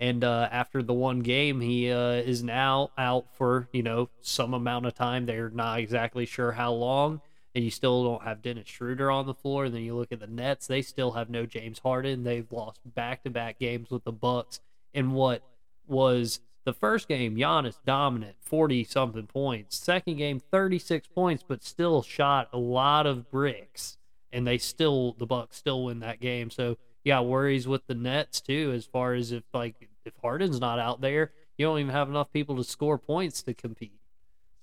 And 0.03 0.21
uh, 0.25 0.49
after 0.51 0.83
the 0.83 0.93
one 0.93 1.21
game, 1.21 1.61
he 1.61 1.89
uh, 1.89 2.11
is 2.11 2.43
now 2.43 2.91
out 2.97 3.25
for 3.37 3.69
you 3.71 3.83
know 3.83 4.09
some 4.19 4.53
amount 4.53 4.85
of 4.85 4.93
time. 4.93 5.25
They're 5.25 5.49
not 5.49 5.79
exactly 5.79 6.25
sure 6.25 6.51
how 6.51 6.73
long 6.73 7.21
and 7.55 7.63
you 7.63 7.71
still 7.71 8.03
don't 8.03 8.23
have 8.23 8.41
Dennis 8.41 8.67
Schroeder 8.67 9.11
on 9.11 9.27
the 9.27 9.33
floor. 9.33 9.65
And 9.65 9.73
then 9.73 9.83
you 9.83 9.95
look 9.95 10.11
at 10.11 10.19
the 10.19 10.27
Nets; 10.27 10.67
they 10.67 10.81
still 10.81 11.11
have 11.11 11.29
no 11.29 11.45
James 11.45 11.79
Harden. 11.79 12.23
They've 12.23 12.51
lost 12.51 12.79
back-to-back 12.85 13.59
games 13.59 13.89
with 13.89 14.03
the 14.03 14.11
Bucks 14.11 14.59
And 14.93 15.13
what 15.13 15.41
was 15.87 16.39
the 16.65 16.73
first 16.73 17.07
game, 17.07 17.35
Giannis 17.35 17.77
dominant, 17.85 18.35
forty 18.41 18.83
something 18.83 19.27
points. 19.27 19.77
Second 19.77 20.17
game, 20.17 20.39
thirty-six 20.39 21.07
points, 21.07 21.43
but 21.47 21.63
still 21.63 22.01
shot 22.01 22.49
a 22.53 22.57
lot 22.57 23.05
of 23.05 23.31
bricks, 23.31 23.97
and 24.31 24.45
they 24.45 24.57
still 24.57 25.15
the 25.17 25.25
Bucks 25.25 25.57
still 25.57 25.85
win 25.85 25.99
that 25.99 26.19
game. 26.19 26.49
So 26.49 26.77
yeah, 27.03 27.21
worries 27.21 27.67
with 27.67 27.85
the 27.87 27.95
Nets 27.95 28.41
too, 28.41 28.71
as 28.75 28.85
far 28.85 29.13
as 29.13 29.31
if 29.31 29.43
like 29.53 29.89
if 30.05 30.13
Harden's 30.21 30.59
not 30.59 30.79
out 30.79 31.01
there, 31.01 31.31
you 31.57 31.65
don't 31.65 31.79
even 31.79 31.91
have 31.91 32.09
enough 32.09 32.31
people 32.31 32.55
to 32.57 32.63
score 32.63 32.97
points 32.97 33.43
to 33.43 33.53
compete. 33.53 33.99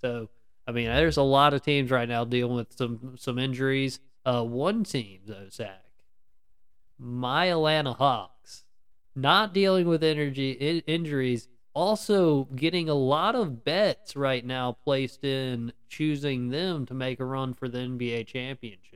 So 0.01 0.29
I 0.67 0.73
mean, 0.73 0.87
there's 0.87 1.17
a 1.17 1.23
lot 1.23 1.55
of 1.55 1.63
teams 1.63 1.91
right 1.91 2.09
now 2.09 2.25
dealing 2.25 2.57
with 2.57 2.77
some 2.77 3.17
some 3.19 3.39
injuries. 3.39 4.01
Uh, 4.25 4.45
one 4.45 4.85
team 4.85 5.21
though, 5.27 5.49
Zach, 5.51 5.85
my 6.99 7.47
Atlanta 7.47 7.93
Hawks, 7.93 8.65
not 9.17 9.55
dealing 9.55 9.89
with 9.89 10.05
energy 10.05 10.53
in, 10.53 10.81
injuries, 10.87 11.49
also 11.75 12.45
getting 12.55 12.89
a 12.89 12.95
lot 12.95 13.35
of 13.35 13.65
bets 13.65 14.17
right 14.17 14.45
now 14.45 14.73
placed 14.73 15.25
in 15.25 15.73
choosing 15.89 16.51
them 16.51 16.87
to 16.87 16.95
make 16.95 17.21
a 17.21 17.25
run 17.25 17.55
for 17.55 17.69
the 17.69 17.79
NBA 17.79 18.27
championship. 18.27 18.90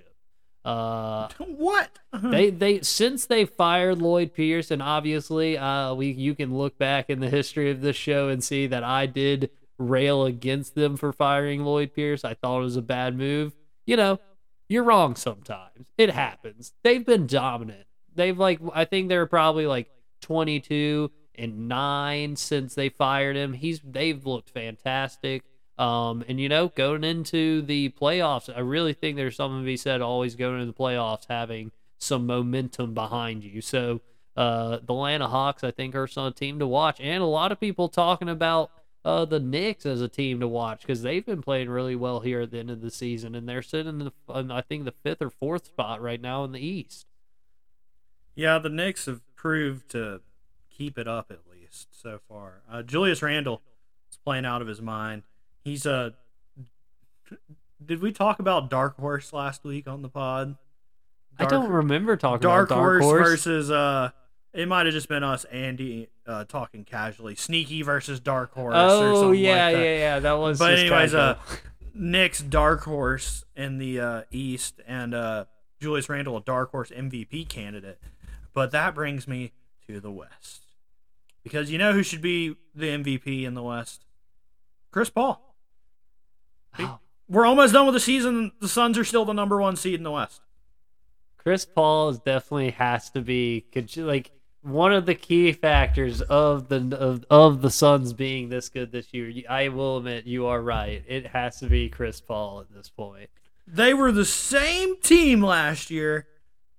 Uh, 0.65 1.29
what 1.39 1.99
they 2.23 2.51
they 2.51 2.81
since 2.81 3.27
they 3.27 3.45
fired 3.45 4.01
Lloyd 4.01 4.33
Pierce, 4.33 4.71
and 4.71 4.83
obviously, 4.83 5.59
uh, 5.59 5.95
we 5.95 6.11
you 6.11 6.35
can 6.35 6.57
look 6.57 6.79
back 6.79 7.11
in 7.11 7.21
the 7.21 7.29
history 7.29 7.71
of 7.71 7.81
this 7.81 7.97
show 7.97 8.29
and 8.29 8.43
see 8.43 8.67
that 8.69 8.83
I 8.83 9.07
did 9.07 9.51
rail 9.79 10.25
against 10.25 10.75
them 10.75 10.97
for 10.97 11.13
firing 11.13 11.65
Lloyd 11.65 11.93
Pierce. 11.93 12.25
I 12.25 12.35
thought 12.35 12.61
it 12.61 12.65
was 12.65 12.77
a 12.77 12.83
bad 12.83 13.17
move. 13.17 13.53
You 13.87 13.97
know, 13.97 14.21
you're 14.69 14.85
wrong 14.85 15.17
sometimes. 15.17 15.89
It 15.99 16.11
happens. 16.11 16.73
They've 16.83 17.05
been 17.05 17.27
dominant. 17.27 17.87
They've 18.15 18.39
like 18.39 18.61
I 18.73 18.85
think 18.85 19.09
they're 19.09 19.27
probably 19.27 19.67
like 19.67 19.91
22 20.23 21.11
and 21.35 21.69
9 21.69 22.37
since 22.37 22.75
they 22.75 22.89
fired 22.89 23.37
him. 23.37 23.53
He's 23.53 23.81
they've 23.81 24.25
looked 24.25 24.51
fantastic. 24.51 25.43
Um, 25.79 26.25
and 26.29 26.41
you 26.41 26.49
know, 26.49 26.69
going 26.69 27.05
into 27.05 27.63
the 27.63 27.91
playoffs, 27.91 28.55
I 28.55 28.61
really 28.61 28.93
think 28.93 29.17
there's 29.17 29.37
something 29.37 29.61
to 29.61 29.67
be 29.67 29.77
said 29.77 30.01
always 30.01 30.37
going 30.37 30.61
into 30.61 30.67
the 30.67 30.73
playoffs 30.73 31.27
having 31.29 31.73
some 31.99 32.27
momentum 32.27 32.95
behind 32.95 33.43
you. 33.43 33.61
So 33.61 34.01
uh, 34.37 34.79
the 34.83 34.95
Atlanta 34.95 35.29
Hawks, 35.29 35.65
I 35.65 35.71
think, 35.71 35.95
are 35.95 36.07
some 36.07 36.33
team 36.33 36.59
to 36.59 36.67
watch, 36.67 37.01
and 37.01 37.23
a 37.23 37.27
lot 37.27 37.53
of 37.53 37.61
people 37.61 37.89
talking 37.89 38.29
about 38.29 38.71
uh, 39.05 39.25
the 39.25 39.41
Knicks 39.41 39.85
as 39.85 40.01
a 40.01 40.09
team 40.09 40.41
to 40.41 40.49
watch 40.49 40.81
because 40.81 41.03
they've 41.03 41.25
been 41.25 41.43
playing 41.43 41.69
really 41.69 41.97
well 41.97 42.21
here 42.21 42.41
at 42.43 42.51
the 42.51 42.59
end 42.59 42.71
of 42.71 42.81
the 42.81 42.91
season, 42.91 43.35
and 43.35 43.49
they're 43.49 43.63
sitting 43.63 44.01
in 44.01 44.11
the 44.11 44.13
I 44.29 44.63
think 44.63 44.85
the 44.85 44.95
fifth 45.03 45.23
or 45.23 45.31
fourth 45.31 45.67
spot 45.67 46.01
right 46.01 46.21
now 46.21 46.45
in 46.45 46.53
the 46.53 46.65
East. 46.65 47.07
Yeah, 48.35 48.59
the 48.59 48.69
Knicks 48.69 49.07
have 49.07 49.21
proved 49.37 49.91
to 49.91 50.21
keep 50.71 50.99
it 50.99 51.07
up 51.07 51.31
at 51.31 51.41
least 51.51 52.01
so 52.01 52.19
far. 52.29 52.63
Uh, 52.71 52.83
Julius 52.83 53.23
Randle 53.23 53.63
is 54.11 54.17
playing 54.17 54.47
out 54.47 54.63
of 54.63 54.69
his 54.69 54.81
mind. 54.81 55.23
He's 55.65 55.87
a. 55.87 56.15
Did 57.85 58.01
we 58.01 58.13
talk 58.13 58.39
about 58.39 58.71
Dark 58.71 58.99
Horse 58.99 59.33
last 59.33 59.65
week 59.65 59.89
on 59.89 60.03
the 60.03 60.09
pod? 60.09 60.57
Dark, 61.39 61.53
I 61.53 61.57
don't 61.57 61.71
remember 61.71 62.17
talking 62.17 62.41
Dark 62.41 62.71
about 62.71 62.77
Dark 62.77 63.03
Horse, 63.03 63.05
Horse 63.05 63.29
versus 63.29 63.71
uh 63.71 64.11
it 64.55 64.69
might 64.69 64.87
have 64.87 64.95
just 64.95 65.09
been 65.09 65.25
us, 65.25 65.45
Andy, 65.47 66.09
uh, 66.27 66.45
talking 66.45 66.85
casually. 66.85 67.35
Sneaky 67.35 67.83
versus 67.83 68.21
Dark 68.21 68.55
Horse. 68.55 68.75
Oh 68.77 69.33
yeah, 69.33 69.67
like 69.67 69.77
yeah, 69.77 69.83
yeah. 69.83 70.19
That 70.21 70.35
was. 70.35 70.61
But 70.61 70.79
anyways, 70.79 71.13
uh, 71.13 71.39
Knicks 71.93 72.41
Dark 72.41 72.85
Horse 72.85 73.45
in 73.57 73.79
the 73.79 74.01
uh, 74.01 74.23
East, 74.31 74.81
and 74.87 75.13
uh, 75.13 75.47
Julius 75.81 76.09
Randle 76.09 76.37
a 76.37 76.41
Dark 76.41 76.71
Horse 76.71 76.91
MVP 76.91 77.49
candidate. 77.49 77.99
But 78.53 78.71
that 78.71 78.95
brings 78.95 79.27
me 79.27 79.53
to 79.89 79.99
the 80.01 80.13
West, 80.13 80.63
because 81.43 81.73
you 81.73 81.79
know 81.79 81.93
who 81.93 82.05
should 82.05 82.23
be 82.23 82.55
the 82.77 82.87
MVP 82.87 83.43
in 83.43 83.55
the 83.55 83.63
West? 83.63 84.05
Chris 84.93 85.11
Paul. 85.11 85.54
We're 87.35 87.47
almost 87.47 87.73
done 87.73 87.85
with 87.85 87.95
the 87.95 88.01
season. 88.01 88.53
The 88.61 88.69
Suns 88.69 88.97
are 88.97 89.05
still 89.05 89.25
the 89.25 89.33
number 89.33 89.61
one 89.61 89.75
seed 89.75 89.95
in 89.95 90.05
the 90.05 90.13
West. 90.13 90.41
Chris 91.37 91.65
Paul 91.65 92.11
is 92.11 92.21
definitely 92.21 92.71
has 92.71 93.11
to 93.11 93.21
be 93.21 93.67
like 93.97 94.31
one 94.63 94.93
of 94.93 95.05
the 95.05 95.17
key 95.17 95.53
factors 95.53 96.23
of 96.23 96.69
the 96.69 96.97
of, 96.97 97.25
of 97.29 97.61
the 97.61 97.73
Suns 97.73 98.13
being 98.13 98.51
this 98.51 98.69
good 98.69 98.93
this 98.93 99.13
year. 99.13 99.33
I 99.51 99.69
will 99.69 99.97
admit 99.97 100.27
you 100.27 100.47
are 100.47 100.63
right. 100.63 101.03
It 101.09 101.27
has 101.27 101.59
to 101.59 101.67
be 101.67 101.89
Chris 101.89 102.21
Paul 102.21 102.61
at 102.61 102.73
this 102.73 102.89
point. 102.89 103.29
They 103.67 103.95
were 103.95 104.13
the 104.13 104.25
same 104.25 105.01
team 105.01 105.43
last 105.43 105.91
year. 105.91 106.29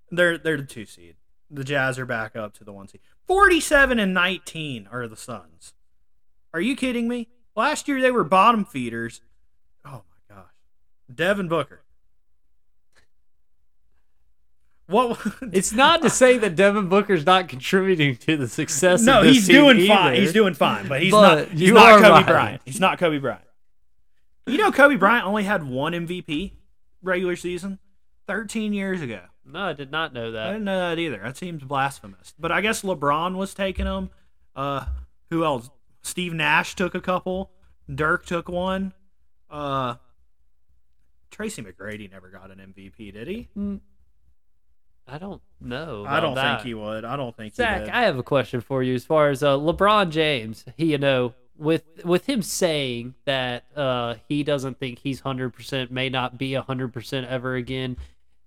They're 0.10 0.38
they're 0.38 0.56
the 0.56 0.64
two 0.64 0.86
seed. 0.86 1.16
The 1.52 1.66
Jazz 1.66 2.00
are 2.00 2.06
back 2.06 2.38
up 2.38 2.54
to 2.54 2.64
the 2.64 2.72
one 2.72 2.88
seed. 2.88 3.02
Forty-seven 3.28 4.00
and 4.00 4.14
nineteen 4.14 4.88
are 4.90 5.06
the 5.06 5.18
Suns. 5.18 5.74
Are 6.54 6.62
you 6.62 6.78
kidding 6.78 7.10
me? 7.10 7.28
Last 7.58 7.90
year 7.90 8.02
they 8.02 8.12
were 8.12 8.24
bottom 8.24 8.64
feeders. 8.64 9.20
My 11.08 11.14
gosh, 11.14 11.18
Devin 11.18 11.48
Booker. 11.48 11.82
What? 14.88 15.20
it's 15.52 15.72
not 15.72 16.02
to 16.04 16.10
say 16.10 16.38
that 16.38 16.56
Devin 16.56 16.90
Booker's 16.90 17.26
not 17.26 17.48
contributing 17.48 18.16
to 18.18 18.38
the 18.38 18.48
success. 18.48 19.02
No, 19.02 19.24
he's 19.24 19.48
doing 19.48 19.80
either. 19.80 19.88
fine. 19.88 20.16
He's 20.16 20.34
doing 20.34 20.54
fine, 20.54 20.88
but 20.88 21.02
he's 21.02 21.12
but 21.12 21.36
not. 21.36 21.48
He's 21.50 21.72
not 21.72 22.02
Kobe 22.02 22.10
right. 22.10 22.26
Bryant. 22.28 22.62
He's 22.66 22.80
not 22.80 23.00
Kobe 23.00 23.18
Bryant. 23.18 23.42
You 24.46 24.60
know, 24.60 24.72
Kobe 24.72 24.96
Bryant 24.96 25.26
only 25.26 25.44
had 25.44 25.64
one 25.64 25.94
MVP 25.94 26.52
regular 27.02 27.36
season, 27.36 27.80
thirteen 28.28 28.74
years 28.74 29.02
ago. 29.02 29.22
No, 29.44 29.62
I 29.62 29.74
did 29.74 29.92
not 29.92 30.14
know 30.14 30.32
that. 30.32 30.48
I 30.48 30.52
didn't 30.54 30.66
know 30.66 30.90
that 30.90 31.00
either. 31.00 31.20
That 31.24 31.38
seems 31.38 31.64
blasphemous. 31.64 32.34
But 32.38 32.52
I 32.52 32.62
guess 32.62 32.82
LeBron 32.82 33.36
was 33.36 33.54
taking 33.54 33.86
them. 33.86 34.10
Uh, 34.56 34.86
who 35.30 35.44
else? 35.44 35.70
Steve 36.02 36.34
Nash 36.34 36.76
took 36.76 36.96
a 36.96 37.02
couple. 37.02 37.52
Dirk 37.94 38.26
took 38.26 38.50
one. 38.50 38.94
Uh, 39.50 39.96
Tracy 41.32 41.62
McGrady 41.62 42.12
never 42.12 42.30
got 42.30 42.52
an 42.52 42.74
MVP, 42.74 43.14
did 43.14 43.28
he? 43.28 43.48
Mm. 43.58 43.80
I 45.08 45.18
don't 45.18 45.42
know. 45.62 46.06
I 46.08 46.20
don't 46.20 46.36
that. 46.36 46.58
think 46.58 46.68
he 46.68 46.74
would. 46.74 47.06
I 47.06 47.16
don't 47.16 47.36
think 47.36 47.54
Zach, 47.54 47.88
I 47.90 48.04
have 48.04 48.18
a 48.18 48.24
question 48.24 48.62
for 48.62 48.82
you 48.82 48.96
as 48.96 49.06
far 49.06 49.30
as 49.30 49.44
uh, 49.44 49.56
LeBron 49.56 50.10
James. 50.10 50.66
He, 50.78 50.92
you 50.92 50.98
know, 50.98 51.34
with 51.58 51.84
with 52.04 52.26
him 52.26 52.42
saying 52.42 53.14
that 53.26 53.66
uh, 53.76 54.16
he 54.28 54.44
doesn't 54.44 54.80
think 54.80 55.00
he's 55.00 55.20
hundred 55.20 55.52
percent, 55.52 55.92
may 55.92 56.10
not 56.10 56.38
be 56.38 56.54
hundred 56.56 56.92
percent 56.92 57.28
ever 57.28 57.56
again, 57.56 57.98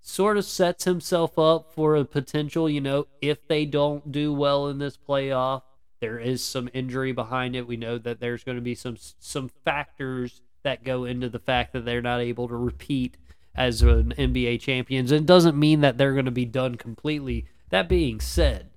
sort 0.01 0.37
of 0.37 0.43
sets 0.43 0.83
himself 0.83 1.39
up 1.39 1.73
for 1.73 1.95
a 1.95 2.03
potential. 2.03 2.69
You 2.69 2.81
know, 2.81 3.07
if 3.21 3.47
they 3.47 3.65
don't 3.65 4.11
do 4.11 4.33
well 4.33 4.67
in 4.67 4.79
this 4.79 4.97
playoff, 4.97 5.61
there 6.01 6.19
is 6.19 6.43
some 6.43 6.69
injury 6.73 7.13
behind 7.13 7.55
it. 7.55 7.67
We 7.67 7.77
know 7.77 7.97
that 7.99 8.19
there's 8.19 8.43
going 8.43 8.57
to 8.57 8.61
be 8.61 8.75
some 8.75 8.97
some 8.97 9.49
factors 9.63 10.41
that 10.63 10.83
go 10.83 11.05
into 11.05 11.29
the 11.29 11.39
fact 11.39 11.73
that 11.73 11.85
they're 11.85 12.01
not 12.01 12.21
able 12.21 12.47
to 12.47 12.55
repeat 12.55 13.17
as 13.55 13.81
an 13.81 14.13
NBA 14.17 14.61
champions. 14.61 15.11
It 15.11 15.25
doesn't 15.25 15.57
mean 15.57 15.81
that 15.81 15.97
they're 15.97 16.13
going 16.13 16.25
to 16.25 16.31
be 16.31 16.45
done 16.45 16.75
completely. 16.75 17.45
That 17.69 17.89
being 17.89 18.19
said, 18.19 18.69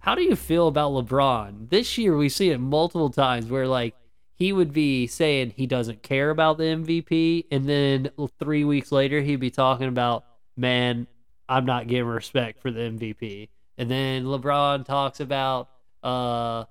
how 0.00 0.14
do 0.14 0.22
you 0.22 0.36
feel 0.36 0.68
about 0.68 0.92
LeBron? 0.92 1.68
This 1.70 1.98
year 1.98 2.16
we 2.16 2.28
see 2.28 2.50
it 2.50 2.58
multiple 2.58 3.10
times 3.10 3.46
where 3.46 3.66
like 3.66 3.94
he 4.34 4.52
would 4.52 4.72
be 4.72 5.06
saying 5.06 5.52
he 5.54 5.66
doesn't 5.66 6.02
care 6.02 6.30
about 6.30 6.56
the 6.56 6.64
MVP, 6.64 7.44
and 7.50 7.68
then 7.68 8.10
three 8.38 8.64
weeks 8.64 8.90
later 8.90 9.20
he'd 9.20 9.36
be 9.36 9.50
talking 9.50 9.88
about, 9.88 10.24
man, 10.56 11.06
I'm 11.46 11.66
not 11.66 11.86
giving 11.86 12.10
respect 12.10 12.62
for 12.62 12.70
the 12.70 12.80
MVP. 12.80 13.50
And 13.76 13.90
then 13.90 14.24
LeBron 14.24 14.86
talks 14.86 15.20
about 15.20 15.68
uh 16.02 16.64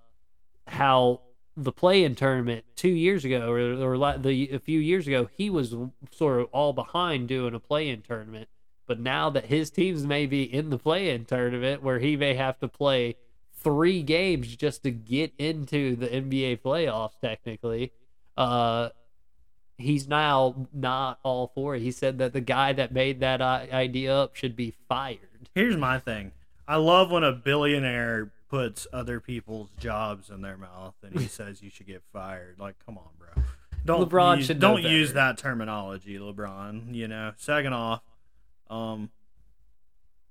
how 0.65 1.21
the 1.63 1.71
play-in 1.71 2.15
tournament 2.15 2.65
two 2.75 2.89
years 2.89 3.25
ago, 3.25 3.51
or, 3.51 3.59
or 3.59 4.17
the 4.17 4.49
a 4.51 4.59
few 4.59 4.79
years 4.79 5.07
ago, 5.07 5.29
he 5.35 5.49
was 5.49 5.75
sort 6.11 6.41
of 6.41 6.47
all 6.51 6.73
behind 6.73 7.27
doing 7.27 7.53
a 7.53 7.59
play-in 7.59 8.01
tournament. 8.01 8.47
But 8.85 8.99
now 8.99 9.29
that 9.29 9.45
his 9.45 9.69
teams 9.69 10.05
may 10.05 10.25
be 10.25 10.43
in 10.43 10.69
the 10.71 10.77
play-in 10.77 11.25
tournament, 11.25 11.83
where 11.83 11.99
he 11.99 12.15
may 12.15 12.33
have 12.33 12.57
to 12.59 12.67
play 12.67 13.17
three 13.53 14.01
games 14.01 14.55
just 14.55 14.83
to 14.83 14.91
get 14.91 15.33
into 15.37 15.95
the 15.95 16.07
NBA 16.07 16.61
playoffs, 16.61 17.19
technically, 17.21 17.91
uh, 18.35 18.89
he's 19.77 20.07
now 20.07 20.67
not 20.73 21.19
all 21.23 21.51
for 21.53 21.75
it. 21.75 21.81
He 21.81 21.91
said 21.91 22.17
that 22.19 22.33
the 22.33 22.41
guy 22.41 22.73
that 22.73 22.91
made 22.91 23.19
that 23.19 23.41
idea 23.41 24.15
up 24.15 24.35
should 24.35 24.55
be 24.55 24.73
fired. 24.87 25.49
Here's 25.53 25.77
my 25.77 25.99
thing. 25.99 26.31
I 26.67 26.77
love 26.77 27.11
when 27.11 27.23
a 27.23 27.31
billionaire 27.31 28.31
puts 28.49 28.87
other 28.91 29.19
people's 29.19 29.69
jobs 29.79 30.29
in 30.29 30.41
their 30.41 30.57
mouth 30.57 30.95
and 31.03 31.19
he 31.19 31.27
says 31.27 31.61
you 31.61 31.69
should 31.69 31.87
get 31.87 32.03
fired. 32.11 32.57
Like, 32.59 32.75
come 32.85 32.97
on, 32.97 33.09
bro. 33.17 33.43
Don't 33.85 34.09
LeBron 34.09 34.37
use, 34.37 34.47
should 34.47 34.59
don't 34.59 34.83
use 34.83 35.13
that 35.13 35.37
terminology, 35.37 36.17
LeBron. 36.17 36.93
You 36.93 37.07
know. 37.07 37.31
Second 37.37 37.73
off, 37.73 38.01
um, 38.69 39.09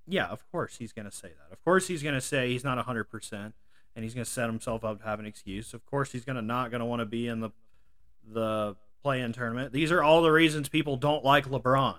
yeah, 0.06 0.26
of 0.26 0.48
course 0.50 0.76
he's 0.78 0.92
gonna 0.92 1.10
say 1.10 1.28
that. 1.28 1.52
Of 1.52 1.64
course 1.64 1.86
he's 1.86 2.02
gonna 2.02 2.20
say 2.20 2.50
he's 2.50 2.64
not 2.64 2.78
hundred 2.78 3.04
percent, 3.04 3.54
and 3.96 4.04
he's 4.04 4.14
gonna 4.14 4.24
set 4.24 4.46
himself 4.46 4.84
up 4.84 5.00
to 5.00 5.04
have 5.04 5.20
an 5.20 5.26
excuse. 5.26 5.72
Of 5.72 5.84
course 5.86 6.12
he's 6.12 6.24
gonna 6.24 6.42
not 6.42 6.70
gonna 6.70 6.86
want 6.86 7.00
to 7.00 7.06
be 7.06 7.26
in 7.26 7.40
the 7.40 7.50
the 8.30 8.76
play-in 9.02 9.32
tournament. 9.32 9.72
These 9.72 9.90
are 9.90 10.02
all 10.02 10.22
the 10.22 10.30
reasons 10.30 10.68
people 10.68 10.96
don't 10.96 11.24
like 11.24 11.46
LeBron. 11.46 11.96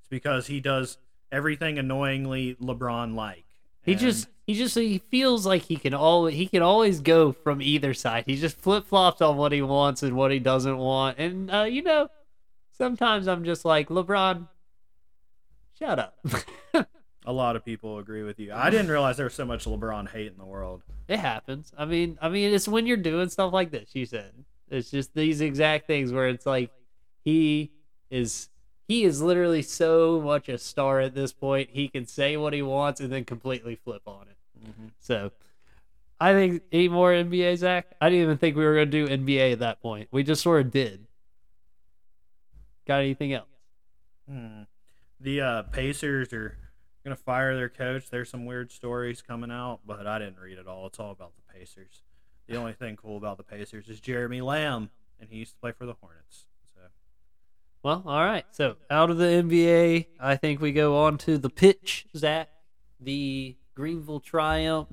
It's 0.00 0.08
because 0.08 0.48
he 0.48 0.60
does 0.60 0.98
everything 1.30 1.78
annoyingly 1.78 2.56
LeBron 2.56 3.14
like. 3.14 3.44
He 3.82 3.94
just 3.94 4.28
he 4.46 4.54
just 4.54 4.76
he 4.76 4.98
feels 4.98 5.46
like 5.46 5.62
he 5.62 5.76
can 5.76 5.94
all 5.94 6.26
he 6.26 6.46
can 6.46 6.62
always 6.62 7.00
go 7.00 7.32
from 7.32 7.62
either 7.62 7.94
side. 7.94 8.24
He 8.26 8.36
just 8.36 8.56
flip 8.58 8.86
flops 8.86 9.22
on 9.22 9.36
what 9.36 9.52
he 9.52 9.62
wants 9.62 10.02
and 10.02 10.16
what 10.16 10.30
he 10.30 10.38
doesn't 10.38 10.76
want. 10.76 11.18
And 11.18 11.50
uh, 11.50 11.62
you 11.62 11.82
know, 11.82 12.08
sometimes 12.76 13.28
I'm 13.28 13.44
just 13.44 13.64
like 13.64 13.88
LeBron, 13.88 14.48
shut 15.78 15.98
up. 15.98 16.18
A 17.26 17.32
lot 17.32 17.54
of 17.54 17.64
people 17.64 17.98
agree 17.98 18.22
with 18.22 18.38
you. 18.38 18.52
I 18.52 18.70
didn't 18.70 18.90
realize 18.90 19.16
there 19.18 19.26
was 19.26 19.34
so 19.34 19.44
much 19.44 19.66
LeBron 19.66 20.10
hate 20.10 20.32
in 20.32 20.38
the 20.38 20.46
world. 20.46 20.82
It 21.06 21.18
happens. 21.18 21.72
I 21.76 21.84
mean, 21.84 22.18
I 22.20 22.28
mean, 22.28 22.52
it's 22.54 22.66
when 22.66 22.86
you're 22.86 22.96
doing 22.96 23.28
stuff 23.28 23.52
like 23.52 23.70
this. 23.70 23.90
You 23.94 24.06
said 24.06 24.32
it's 24.70 24.90
just 24.90 25.14
these 25.14 25.40
exact 25.40 25.86
things 25.86 26.12
where 26.12 26.28
it's 26.28 26.46
like 26.46 26.70
he 27.22 27.72
is 28.10 28.48
he 28.90 29.04
is 29.04 29.22
literally 29.22 29.62
so 29.62 30.20
much 30.20 30.48
a 30.48 30.58
star 30.58 30.98
at 30.98 31.14
this 31.14 31.32
point. 31.32 31.70
He 31.70 31.86
can 31.86 32.06
say 32.06 32.36
what 32.36 32.52
he 32.52 32.60
wants 32.60 33.00
and 33.00 33.12
then 33.12 33.24
completely 33.24 33.76
flip 33.76 34.02
on 34.04 34.22
it. 34.22 34.68
Mm-hmm. 34.68 34.86
So 34.98 35.30
I 36.20 36.32
think 36.32 36.62
any 36.72 36.88
more 36.88 37.12
NBA, 37.12 37.56
Zach? 37.58 37.86
I 38.00 38.08
didn't 38.08 38.24
even 38.24 38.38
think 38.38 38.56
we 38.56 38.64
were 38.64 38.74
going 38.74 38.90
to 38.90 39.06
do 39.06 39.16
NBA 39.16 39.52
at 39.52 39.60
that 39.60 39.80
point. 39.80 40.08
We 40.10 40.24
just 40.24 40.42
sort 40.42 40.66
of 40.66 40.72
did. 40.72 41.06
Got 42.84 43.02
anything 43.02 43.32
else? 43.32 43.46
Hmm. 44.28 44.62
The 45.20 45.40
uh, 45.40 45.62
Pacers 45.62 46.32
are 46.32 46.58
going 47.04 47.16
to 47.16 47.22
fire 47.22 47.54
their 47.54 47.68
coach. 47.68 48.10
There's 48.10 48.28
some 48.28 48.44
weird 48.44 48.72
stories 48.72 49.22
coming 49.22 49.52
out, 49.52 49.82
but 49.86 50.04
I 50.08 50.18
didn't 50.18 50.40
read 50.40 50.58
it 50.58 50.66
all. 50.66 50.88
It's 50.88 50.98
all 50.98 51.12
about 51.12 51.34
the 51.36 51.54
Pacers. 51.56 52.02
The 52.48 52.56
only 52.56 52.72
thing 52.72 52.96
cool 52.96 53.16
about 53.16 53.36
the 53.36 53.44
Pacers 53.44 53.88
is 53.88 54.00
Jeremy 54.00 54.40
Lamb, 54.40 54.90
and 55.20 55.30
he 55.30 55.36
used 55.36 55.52
to 55.52 55.60
play 55.60 55.70
for 55.70 55.86
the 55.86 55.94
Hornets. 56.00 56.46
Well, 57.82 58.02
all 58.04 58.24
right. 58.24 58.44
So 58.50 58.76
out 58.90 59.10
of 59.10 59.16
the 59.16 59.24
NBA, 59.24 60.06
I 60.20 60.36
think 60.36 60.60
we 60.60 60.72
go 60.72 60.98
on 60.98 61.16
to 61.18 61.38
the 61.38 61.48
pitch, 61.48 62.06
Zach. 62.16 62.48
The 63.00 63.56
Greenville 63.74 64.20
Triumph 64.20 64.88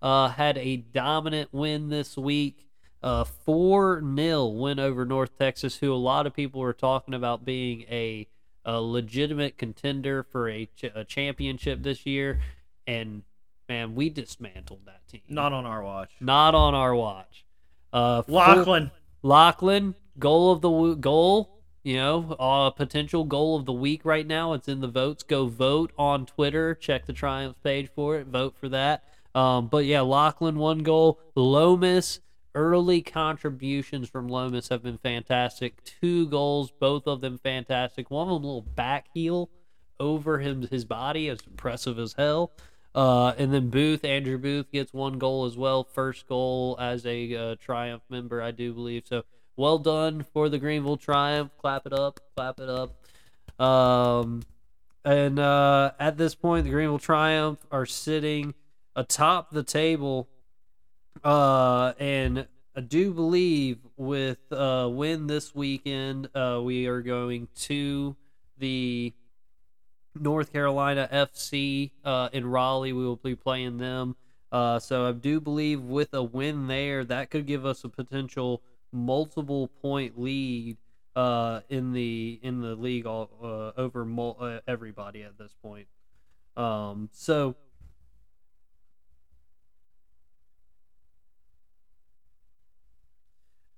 uh, 0.00 0.28
had 0.28 0.56
a 0.56 0.76
dominant 0.76 1.52
win 1.52 1.88
this 1.88 2.16
week. 2.16 2.68
Uh, 3.02 3.24
4 3.24 4.00
0 4.16 4.46
win 4.46 4.78
over 4.78 5.04
North 5.04 5.36
Texas, 5.36 5.78
who 5.78 5.92
a 5.92 5.96
lot 5.96 6.26
of 6.28 6.34
people 6.34 6.60
were 6.60 6.72
talking 6.72 7.14
about 7.14 7.44
being 7.44 7.82
a, 7.90 8.28
a 8.64 8.80
legitimate 8.80 9.58
contender 9.58 10.22
for 10.22 10.48
a, 10.48 10.66
ch- 10.66 10.92
a 10.94 11.04
championship 11.04 11.82
this 11.82 12.06
year. 12.06 12.40
And 12.86 13.24
man, 13.68 13.96
we 13.96 14.08
dismantled 14.08 14.86
that 14.86 15.08
team. 15.08 15.22
Not 15.28 15.52
on 15.52 15.66
our 15.66 15.82
watch. 15.82 16.10
Not 16.20 16.54
on 16.54 16.76
our 16.76 16.94
watch. 16.94 17.44
Uh, 17.92 18.22
Lachlan. 18.28 18.92
Lachlan, 19.24 19.96
goal 20.20 20.52
of 20.52 20.60
the 20.60 20.94
goal 20.94 21.51
you 21.82 21.96
know, 21.96 22.36
a 22.38 22.72
potential 22.74 23.24
goal 23.24 23.56
of 23.56 23.64
the 23.64 23.72
week 23.72 24.04
right 24.04 24.26
now. 24.26 24.52
It's 24.52 24.68
in 24.68 24.80
the 24.80 24.88
votes. 24.88 25.22
Go 25.22 25.46
vote 25.46 25.92
on 25.98 26.26
Twitter. 26.26 26.74
Check 26.74 27.06
the 27.06 27.12
Triumph 27.12 27.56
page 27.62 27.90
for 27.94 28.16
it. 28.16 28.26
Vote 28.26 28.54
for 28.58 28.68
that. 28.68 29.04
Um, 29.34 29.68
but 29.68 29.84
yeah, 29.84 30.02
Lachlan 30.02 30.56
one 30.56 30.80
goal. 30.80 31.18
Lomas 31.34 32.20
early 32.54 33.00
contributions 33.00 34.08
from 34.08 34.28
Lomas 34.28 34.68
have 34.68 34.82
been 34.82 34.98
fantastic. 34.98 35.82
Two 35.84 36.26
goals, 36.26 36.70
both 36.70 37.06
of 37.06 37.20
them 37.20 37.38
fantastic. 37.38 38.10
One 38.10 38.28
of 38.28 38.34
them 38.34 38.44
a 38.44 38.46
little 38.46 38.62
back 38.62 39.06
heel 39.14 39.50
over 39.98 40.38
him 40.38 40.68
his 40.70 40.84
body. 40.84 41.28
It's 41.28 41.46
impressive 41.46 41.98
as 41.98 42.14
hell. 42.14 42.52
Uh, 42.94 43.32
and 43.38 43.54
then 43.54 43.70
Booth, 43.70 44.04
Andrew 44.04 44.36
Booth 44.36 44.70
gets 44.70 44.92
one 44.92 45.18
goal 45.18 45.46
as 45.46 45.56
well. 45.56 45.84
First 45.84 46.26
goal 46.26 46.76
as 46.78 47.06
a 47.06 47.34
uh, 47.34 47.56
Triumph 47.56 48.02
member, 48.10 48.42
I 48.42 48.50
do 48.50 48.74
believe. 48.74 49.04
So 49.06 49.22
well 49.56 49.78
done 49.78 50.24
for 50.32 50.48
the 50.48 50.58
Greenville 50.58 50.96
Triumph. 50.96 51.52
Clap 51.58 51.86
it 51.86 51.92
up, 51.92 52.20
clap 52.36 52.60
it 52.60 52.68
up. 52.68 52.94
Um, 53.64 54.42
and 55.04 55.38
uh, 55.38 55.92
at 55.98 56.16
this 56.16 56.34
point, 56.34 56.64
the 56.64 56.70
Greenville 56.70 56.98
Triumph 56.98 57.58
are 57.70 57.86
sitting 57.86 58.54
atop 58.96 59.50
the 59.50 59.62
table. 59.62 60.28
Uh, 61.24 61.92
and 61.98 62.46
I 62.74 62.80
do 62.80 63.12
believe 63.12 63.78
with 63.96 64.40
uh, 64.50 64.88
win 64.90 65.26
this 65.26 65.54
weekend, 65.54 66.28
uh, 66.34 66.60
we 66.62 66.86
are 66.86 67.02
going 67.02 67.48
to 67.62 68.16
the 68.58 69.12
North 70.18 70.52
Carolina 70.52 71.08
FC 71.12 71.90
uh, 72.04 72.28
in 72.32 72.46
Raleigh. 72.46 72.92
We 72.92 73.04
will 73.04 73.16
be 73.16 73.34
playing 73.34 73.78
them. 73.78 74.16
Uh, 74.50 74.78
so 74.78 75.08
I 75.08 75.12
do 75.12 75.40
believe 75.40 75.82
with 75.82 76.12
a 76.12 76.22
win 76.22 76.66
there, 76.66 77.04
that 77.04 77.30
could 77.30 77.46
give 77.46 77.64
us 77.64 77.84
a 77.84 77.88
potential 77.88 78.62
multiple 78.92 79.68
point 79.80 80.20
lead 80.20 80.76
uh, 81.16 81.60
in 81.68 81.92
the 81.92 82.38
in 82.42 82.60
the 82.60 82.74
league 82.74 83.06
all, 83.06 83.30
uh, 83.42 83.80
over 83.80 84.04
mul- 84.04 84.38
uh, 84.40 84.60
everybody 84.66 85.22
at 85.22 85.38
this 85.38 85.54
point. 85.62 85.86
Um, 86.56 87.08
so. 87.12 87.56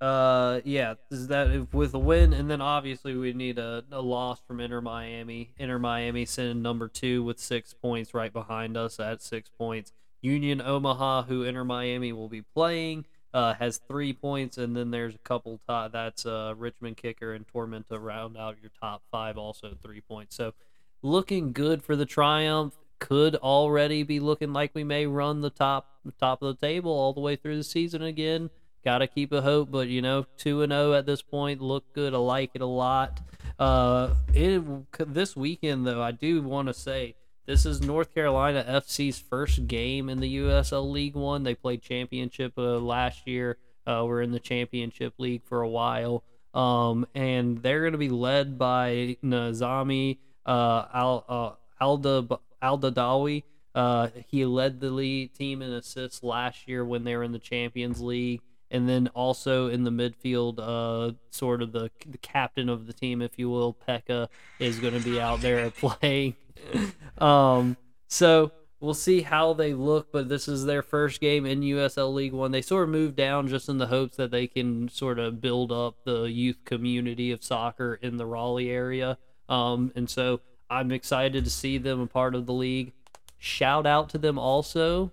Uh, 0.01 0.61
yeah, 0.65 0.95
is 1.11 1.29
that 1.29 1.73
with 1.73 1.95
a 1.95 1.99
win, 1.99 2.35
and 2.35 2.51
then 2.51 2.61
obviously 2.61 3.17
we 3.17 3.33
need 3.33 3.59
a, 3.59 3.83
a 3.91 4.03
loss 4.03 4.39
from 4.47 4.61
Inter 4.61 4.83
Miami. 4.83 5.55
Inter 5.57 5.79
Miami 5.79 6.27
sitting 6.27 6.61
number 6.61 6.89
two 6.89 7.23
with 7.23 7.39
six 7.39 7.73
points, 7.73 8.13
right 8.13 8.31
behind 8.31 8.77
us 8.77 9.01
at 9.01 9.23
six 9.23 9.49
points. 9.49 9.93
Union 10.21 10.61
Omaha, 10.61 11.23
who 11.23 11.43
Inter 11.45 11.65
Miami 11.65 12.13
will 12.13 12.29
be 12.29 12.43
playing, 12.43 13.07
uh, 13.35 13.53
has 13.55 13.81
three 13.89 14.13
points, 14.13 14.57
and 14.57 14.77
then 14.77 14.93
there's 14.93 15.15
a 15.15 15.19
couple 15.19 15.61
top. 15.67 15.93
That's 15.93 16.25
uh, 16.25 16.55
Richmond 16.57 16.97
kicker 16.97 17.35
and 17.35 17.45
Tormenta 17.47 18.01
round 18.01 18.39
out 18.39 18.57
your 18.63 18.71
top 18.81 19.03
five, 19.11 19.37
also 19.37 19.77
three 19.83 20.01
points. 20.01 20.37
So 20.37 20.55
looking 21.03 21.53
good 21.53 21.83
for 21.83 21.97
the 21.97 22.07
Triumph. 22.07 22.75
Could 23.01 23.35
already 23.37 24.03
be 24.05 24.21
looking 24.21 24.55
like 24.55 24.71
we 24.73 24.85
may 24.85 25.05
run 25.05 25.43
the 25.43 25.51
top 25.51 25.91
top 26.19 26.41
of 26.43 26.57
the 26.57 26.67
table 26.67 26.93
all 26.93 27.13
the 27.13 27.21
way 27.21 27.37
through 27.37 27.57
the 27.57 27.65
season 27.65 28.03
again. 28.03 28.49
Got 28.85 28.99
to 28.99 29.09
keep 29.09 29.33
a 29.33 29.43
hope, 29.43 29.71
but 29.71 29.89
you 29.89 30.01
know, 30.01 30.27
two 30.39 30.63
and 30.63 30.71
zero 30.71 30.93
oh 30.93 30.95
at 30.95 31.05
this 31.05 31.21
point, 31.21 31.61
look 31.61 31.93
good. 31.93 32.15
I 32.15 32.19
like 32.19 32.53
it 32.55 32.63
a 32.63 32.67
lot. 32.67 33.21
Uh, 33.59 34.15
it, 34.33 34.63
this 35.13 35.37
weekend 35.37 35.87
though, 35.87 36.01
I 36.01 36.13
do 36.13 36.41
want 36.41 36.69
to 36.69 36.75
say 36.75 37.17
this 37.47 37.67
is 37.67 37.83
North 37.83 38.15
Carolina 38.15 38.65
FC's 38.67 39.19
first 39.19 39.67
game 39.67 40.09
in 40.09 40.21
the 40.21 40.39
USL 40.39 40.91
League 40.91 41.15
One. 41.15 41.43
They 41.43 41.55
played 41.55 41.83
championship 41.83 42.55
uh, 42.57 42.79
last 42.79 43.27
year. 43.27 43.59
Uh, 43.87 44.05
we're 44.07 44.23
in 44.23 44.33
the 44.33 44.41
championship 44.41 45.15
league 45.19 45.43
for 45.45 45.61
a 45.61 45.69
while, 45.69 46.25
um, 46.55 47.07
and 47.15 47.63
they're 47.63 47.81
going 47.81 47.93
to 47.93 47.99
be 47.99 48.09
led 48.09 48.59
by 48.59 49.17
Nazami 49.23 50.19
uh, 50.47 50.87
Al 50.95 51.25
uh, 51.29 51.85
Alda 51.85 52.39
Albadawi. 52.63 53.43
Uh, 53.75 54.09
he 54.29 54.47
led 54.47 54.81
the 54.81 55.29
team 55.37 55.61
in 55.61 55.73
assists 55.73 56.23
last 56.23 56.67
year 56.67 56.85
when 56.85 57.05
they 57.05 57.15
were 57.15 57.25
in 57.25 57.33
the 57.33 57.39
Champions 57.39 58.01
League, 58.01 58.41
and 58.75 58.89
then 58.89 59.09
also 59.15 59.69
in 59.69 59.85
the 59.85 59.91
midfield, 59.91 60.59
uh, 60.59 61.15
sort 61.31 61.63
of 61.63 61.71
the, 61.71 61.91
the 62.07 62.19
captain 62.19 62.69
of 62.69 62.87
the 62.89 62.93
team, 62.93 63.23
if 63.23 63.39
you 63.39 63.49
will, 63.49 63.73
Pekka 63.89 64.29
is 64.59 64.81
going 64.81 64.95
to 64.95 65.01
be 65.01 65.21
out 65.21 65.41
there 65.41 65.71
playing. 65.79 66.35
um, 67.19 67.77
so 68.09 68.51
we'll 68.81 68.93
see 68.93 69.23
how 69.23 69.53
they 69.53 69.75
look, 69.75 70.11
but 70.11 70.29
this 70.29 70.49
is 70.49 70.65
their 70.65 70.83
first 70.83 71.21
game 71.21 71.47
in 71.47 71.61
USL 71.61 72.13
League 72.13 72.33
One. 72.33 72.51
They 72.51 72.63
sort 72.63 72.83
of 72.83 72.89
moved 72.91 73.15
down 73.15 73.47
just 73.47 73.69
in 73.69 73.79
the 73.79 73.87
hopes 73.87 74.17
that 74.17 74.33
they 74.33 74.49
can 74.49 74.89
sort 74.89 75.21
of 75.21 75.41
build 75.41 75.71
up 75.71 76.05
the 76.05 76.25
youth 76.25 76.59
community 76.65 77.31
of 77.31 77.45
soccer 77.45 77.95
in 78.03 78.17
the 78.17 78.27
Raleigh 78.27 78.71
area. 78.71 79.19
Um, 79.49 79.93
and 79.95 80.11
so 80.11 80.41
I'm 80.69 80.91
excited 80.91 81.45
to 81.45 81.51
see 81.51 81.79
them 81.79 82.01
a 82.01 82.07
part 82.09 82.35
of 82.35 82.47
the 82.47 82.53
league. 82.53 82.93
Shout 83.39 83.87
out 83.87 84.09
to 84.11 84.19
them 84.19 84.37
also. 84.37 85.13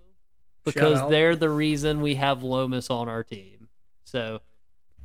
because 0.64 1.08
they're 1.10 1.34
the 1.36 1.50
reason 1.50 2.00
we 2.00 2.14
have 2.14 2.42
Lomas 2.42 2.88
on 2.90 3.08
our 3.08 3.24
team. 3.24 3.51
So 4.12 4.40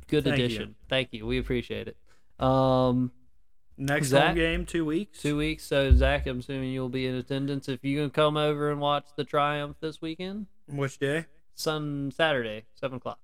good 0.06 0.24
Thank 0.24 0.36
you. 0.38 0.44
addition. 0.44 0.74
Thank 0.90 1.08
you. 1.12 1.26
We 1.26 1.38
appreciate 1.38 1.88
it. 1.88 1.96
Um, 2.44 3.10
Next 3.78 4.08
Zach? 4.08 4.26
home 4.28 4.34
game, 4.36 4.66
two 4.66 4.84
weeks. 4.84 5.22
two 5.22 5.36
weeks. 5.38 5.64
So 5.64 5.92
Zach, 5.92 6.26
I'm 6.26 6.40
assuming 6.40 6.72
you'll 6.72 6.88
be 6.90 7.06
in 7.06 7.14
attendance. 7.14 7.68
If 7.70 7.84
you 7.84 7.98
can 8.00 8.10
come 8.10 8.36
over 8.36 8.70
and 8.70 8.80
watch 8.80 9.06
the 9.16 9.24
Triumph 9.24 9.76
this 9.80 10.02
weekend, 10.02 10.46
Which 10.68 10.98
day? 10.98 11.24
Sun 11.54 12.12
Saturday, 12.14 12.64
seven 12.74 12.98
o'clock. 12.98 13.18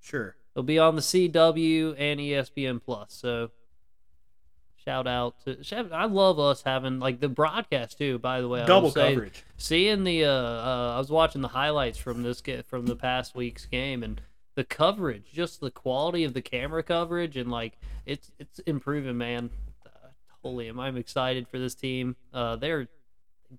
Sure. 0.00 0.36
It'll 0.54 0.62
be 0.62 0.78
on 0.78 0.94
the 0.96 1.00
CW 1.02 1.94
and 1.98 2.20
ESPN 2.20 2.82
Plus. 2.84 3.12
So 3.14 3.50
shout 4.84 5.06
out 5.06 5.42
to 5.44 5.62
shout, 5.64 5.90
I 5.92 6.04
love 6.04 6.38
us 6.38 6.62
having 6.62 6.98
like 7.00 7.20
the 7.20 7.28
broadcast 7.28 7.96
too. 7.98 8.18
By 8.18 8.40
the 8.40 8.48
way, 8.48 8.60
I 8.60 8.66
Double 8.66 8.90
say, 8.90 9.14
coverage. 9.14 9.42
Seeing 9.56 10.04
the 10.04 10.24
uh, 10.26 10.30
uh, 10.30 10.92
I 10.96 10.98
was 10.98 11.10
watching 11.10 11.40
the 11.40 11.48
highlights 11.48 11.98
from 11.98 12.22
this 12.22 12.40
ga- 12.40 12.62
from 12.62 12.86
the 12.86 12.96
past 12.96 13.34
week's 13.34 13.64
game 13.66 14.02
and 14.02 14.20
the 14.54 14.64
coverage, 14.64 15.24
just 15.32 15.60
the 15.60 15.70
quality 15.70 16.24
of 16.24 16.34
the 16.34 16.42
camera 16.42 16.82
coverage 16.82 17.36
and 17.36 17.50
like 17.50 17.78
it's 18.06 18.30
it's 18.38 18.58
improving, 18.60 19.18
man. 19.18 19.50
Uh, 19.84 20.08
totally, 20.42 20.68
am 20.68 20.78
I'm 20.80 20.96
excited 20.96 21.48
for 21.48 21.58
this 21.58 21.74
team. 21.74 22.16
Uh, 22.32 22.56
they're 22.56 22.88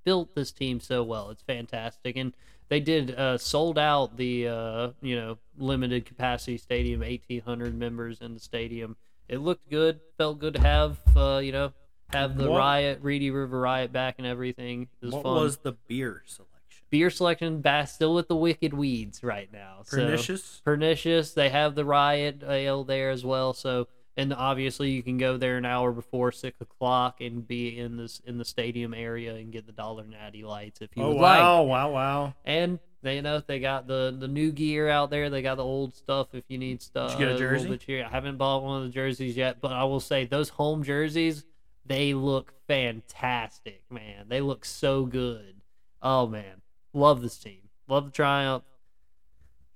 built 0.03 0.35
this 0.35 0.51
team 0.51 0.79
so 0.79 1.03
well. 1.03 1.29
It's 1.29 1.41
fantastic, 1.43 2.15
and 2.17 2.33
they 2.69 2.79
did 2.79 3.11
uh, 3.11 3.37
sold 3.37 3.77
out 3.77 4.17
the 4.17 4.47
uh, 4.47 4.89
you 5.01 5.15
know 5.15 5.37
limited 5.57 6.05
capacity 6.05 6.57
stadium, 6.57 7.03
eighteen 7.03 7.41
hundred 7.41 7.75
members 7.77 8.21
in 8.21 8.33
the 8.33 8.39
stadium. 8.39 8.95
It 9.27 9.39
looked 9.39 9.69
good, 9.69 9.99
felt 10.17 10.39
good 10.39 10.53
to 10.55 10.61
have 10.61 10.97
uh, 11.15 11.39
you 11.43 11.51
know 11.51 11.73
have 12.13 12.37
the 12.37 12.49
What- 12.49 12.59
riot, 12.59 12.99
Reedy 13.01 13.31
River 13.31 13.59
riot 13.59 13.91
back 13.91 14.15
and 14.17 14.27
everything. 14.27 14.87
It 15.01 15.05
was 15.07 15.13
What 15.15 15.23
fun. 15.23 15.35
was 15.35 15.57
the 15.57 15.73
beer 15.87 16.23
selection? 16.25 16.51
Beer 16.95 17.09
selection, 17.09 17.59
bass 17.59 17.93
still 17.93 18.13
with 18.15 18.29
the 18.29 18.37
wicked 18.37 18.73
weeds 18.73 19.21
right 19.21 19.51
now. 19.51 19.79
So- 19.83 19.97
Pernicious. 19.97 20.61
pernicious. 20.63 21.33
They 21.33 21.49
have 21.49 21.75
the 21.75 21.83
riot 21.83 22.41
ale 22.47 22.85
there 22.85 23.09
as 23.09 23.25
well. 23.25 23.51
So, 23.51 23.89
and 24.15 24.33
obviously 24.33 24.91
you 24.91 25.03
can 25.03 25.17
go 25.17 25.35
there 25.35 25.57
an 25.57 25.65
hour 25.65 25.91
before 25.91 26.31
six 26.31 26.61
o'clock 26.61 27.19
and 27.19 27.45
be 27.45 27.77
in 27.77 27.97
this 27.97 28.21
in 28.25 28.37
the 28.37 28.45
stadium 28.45 28.93
area 28.93 29.35
and 29.35 29.51
get 29.51 29.65
the 29.65 29.73
dollar 29.73 30.05
natty 30.05 30.43
lights 30.45 30.79
if 30.79 30.89
you 30.95 31.03
oh 31.03 31.09
would 31.09 31.17
like. 31.17 31.37
wow, 31.41 31.63
wow, 31.63 31.91
wow! 31.91 32.33
And 32.45 32.79
they 33.01 33.17
you 33.17 33.21
know 33.21 33.41
they 33.45 33.59
got 33.59 33.87
the 33.87 34.15
the 34.17 34.29
new 34.29 34.53
gear 34.53 34.87
out 34.87 35.09
there. 35.09 35.29
They 35.29 35.41
got 35.41 35.55
the 35.55 35.65
old 35.65 35.93
stuff 35.95 36.29
if 36.31 36.45
you 36.47 36.57
need 36.57 36.81
stuff. 36.81 37.11
you 37.11 37.25
get 37.25 37.35
a 37.35 37.37
jersey? 37.37 37.77
cheer- 37.77 38.05
I 38.05 38.09
haven't 38.09 38.37
bought 38.37 38.63
one 38.63 38.77
of 38.77 38.83
the 38.87 38.93
jerseys 38.93 39.35
yet, 39.35 39.59
but 39.59 39.73
I 39.73 39.83
will 39.83 39.99
say 39.99 40.23
those 40.25 40.47
home 40.47 40.81
jerseys 40.81 41.43
they 41.85 42.13
look 42.13 42.53
fantastic, 42.69 43.83
man. 43.91 44.27
They 44.29 44.39
look 44.39 44.63
so 44.63 45.05
good. 45.05 45.55
Oh 46.01 46.25
man, 46.25 46.61
love 46.95 47.21
this 47.21 47.37
team. 47.37 47.59
Love 47.87 48.05
the 48.05 48.11
triumph. 48.11 48.63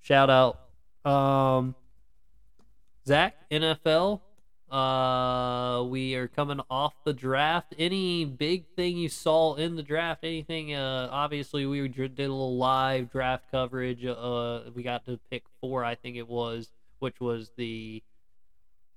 Shout 0.01 0.29
out, 0.29 0.59
um, 1.09 1.75
Zach 3.05 3.35
NFL. 3.51 4.21
Uh, 4.71 5.83
we 5.83 6.15
are 6.15 6.27
coming 6.27 6.61
off 6.69 6.93
the 7.03 7.13
draft. 7.13 7.73
Any 7.77 8.23
big 8.23 8.65
thing 8.75 8.97
you 8.97 9.09
saw 9.09 9.55
in 9.55 9.75
the 9.75 9.83
draft? 9.83 10.23
Anything? 10.23 10.73
Uh, 10.73 11.09
obviously 11.11 11.65
we 11.65 11.87
did 11.87 12.19
a 12.19 12.21
little 12.21 12.55
live 12.55 13.11
draft 13.11 13.45
coverage. 13.51 14.05
Uh, 14.05 14.61
we 14.73 14.83
got 14.83 15.05
to 15.05 15.19
pick 15.29 15.43
four, 15.59 15.83
I 15.83 15.95
think 15.95 16.17
it 16.17 16.27
was, 16.27 16.69
which 16.99 17.19
was 17.19 17.51
the, 17.57 18.03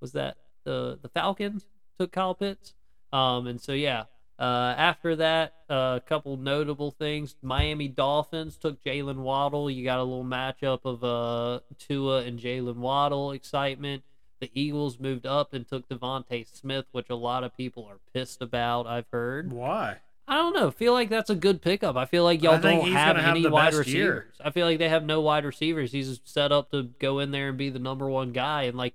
was 0.00 0.12
that 0.12 0.36
the 0.64 0.98
the 1.00 1.08
Falcons 1.08 1.66
took 1.98 2.12
Kyle 2.12 2.34
Pitts. 2.34 2.74
Um, 3.12 3.46
and 3.46 3.60
so 3.60 3.72
yeah. 3.72 4.04
Uh, 4.38 4.74
after 4.76 5.14
that, 5.16 5.54
uh, 5.70 5.98
a 5.98 6.02
couple 6.04 6.36
notable 6.36 6.90
things. 6.90 7.36
Miami 7.42 7.86
Dolphins 7.86 8.56
took 8.56 8.82
Jaylen 8.82 9.18
Waddle. 9.18 9.70
You 9.70 9.84
got 9.84 9.98
a 9.98 10.02
little 10.02 10.24
matchup 10.24 10.80
of 10.84 11.04
uh 11.04 11.60
Tua 11.78 12.22
and 12.22 12.40
Jaylen 12.40 12.76
Waddle 12.76 13.32
excitement. 13.32 14.02
The 14.40 14.50
Eagles 14.54 14.98
moved 14.98 15.24
up 15.24 15.54
and 15.54 15.68
took 15.68 15.88
DeVonta 15.88 16.44
Smith, 16.52 16.86
which 16.90 17.08
a 17.10 17.14
lot 17.14 17.44
of 17.44 17.56
people 17.56 17.86
are 17.88 17.98
pissed 18.12 18.42
about. 18.42 18.88
I've 18.88 19.06
heard. 19.12 19.52
Why? 19.52 19.98
I 20.26 20.36
don't 20.36 20.54
know. 20.54 20.70
Feel 20.70 20.92
like 20.92 21.08
that's 21.08 21.30
a 21.30 21.34
good 21.34 21.62
pickup. 21.62 21.96
I 21.96 22.06
feel 22.06 22.24
like 22.24 22.42
y'all 22.42 22.58
don't 22.58 22.90
have 22.90 23.16
have 23.16 23.36
any 23.36 23.42
the 23.42 23.50
wide 23.50 23.72
best 23.72 23.86
year. 23.88 24.14
receivers. 24.14 24.34
I 24.44 24.50
feel 24.50 24.66
like 24.66 24.78
they 24.78 24.88
have 24.88 25.04
no 25.04 25.20
wide 25.20 25.44
receivers. 25.44 25.92
He's 25.92 26.20
set 26.24 26.50
up 26.50 26.70
to 26.70 26.84
go 26.98 27.18
in 27.20 27.30
there 27.30 27.50
and 27.50 27.58
be 27.58 27.70
the 27.70 27.78
number 27.78 28.08
one 28.08 28.32
guy. 28.32 28.62
And 28.64 28.76
like, 28.76 28.94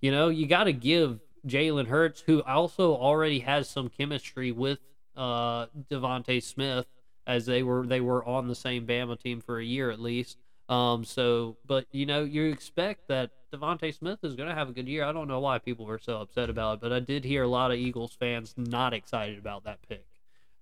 you 0.00 0.10
know, 0.10 0.28
you 0.28 0.46
got 0.46 0.64
to 0.64 0.72
give 0.72 1.20
Jalen 1.46 1.86
Hurts, 1.86 2.22
who 2.26 2.42
also 2.42 2.94
already 2.94 3.40
has 3.40 3.68
some 3.68 3.88
chemistry 3.88 4.52
with 4.52 4.78
uh 5.16 5.66
DeVonta 5.90 6.42
Smith, 6.42 6.86
as 7.26 7.46
they 7.46 7.62
were 7.62 7.86
they 7.86 8.00
were 8.00 8.24
on 8.24 8.48
the 8.48 8.54
same 8.54 8.86
Bama 8.86 9.20
team 9.20 9.40
for 9.40 9.58
a 9.58 9.64
year 9.64 9.90
at 9.90 10.00
least. 10.00 10.38
Um, 10.68 11.04
so, 11.04 11.56
but 11.66 11.86
you 11.92 12.06
know, 12.06 12.24
you 12.24 12.44
expect 12.44 13.08
that 13.08 13.30
DeVonta 13.52 13.94
Smith 13.94 14.20
is 14.22 14.34
going 14.34 14.48
to 14.48 14.54
have 14.54 14.68
a 14.68 14.72
good 14.72 14.88
year. 14.88 15.04
I 15.04 15.12
don't 15.12 15.28
know 15.28 15.40
why 15.40 15.58
people 15.58 15.86
were 15.86 15.98
so 15.98 16.20
upset 16.20 16.48
about 16.48 16.74
it, 16.74 16.80
but 16.80 16.92
I 16.92 17.00
did 17.00 17.24
hear 17.24 17.42
a 17.42 17.48
lot 17.48 17.70
of 17.70 17.78
Eagles 17.78 18.16
fans 18.18 18.54
not 18.56 18.94
excited 18.94 19.38
about 19.38 19.64
that 19.64 19.78
pick. 19.86 20.06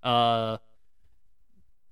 Uh, 0.03 0.59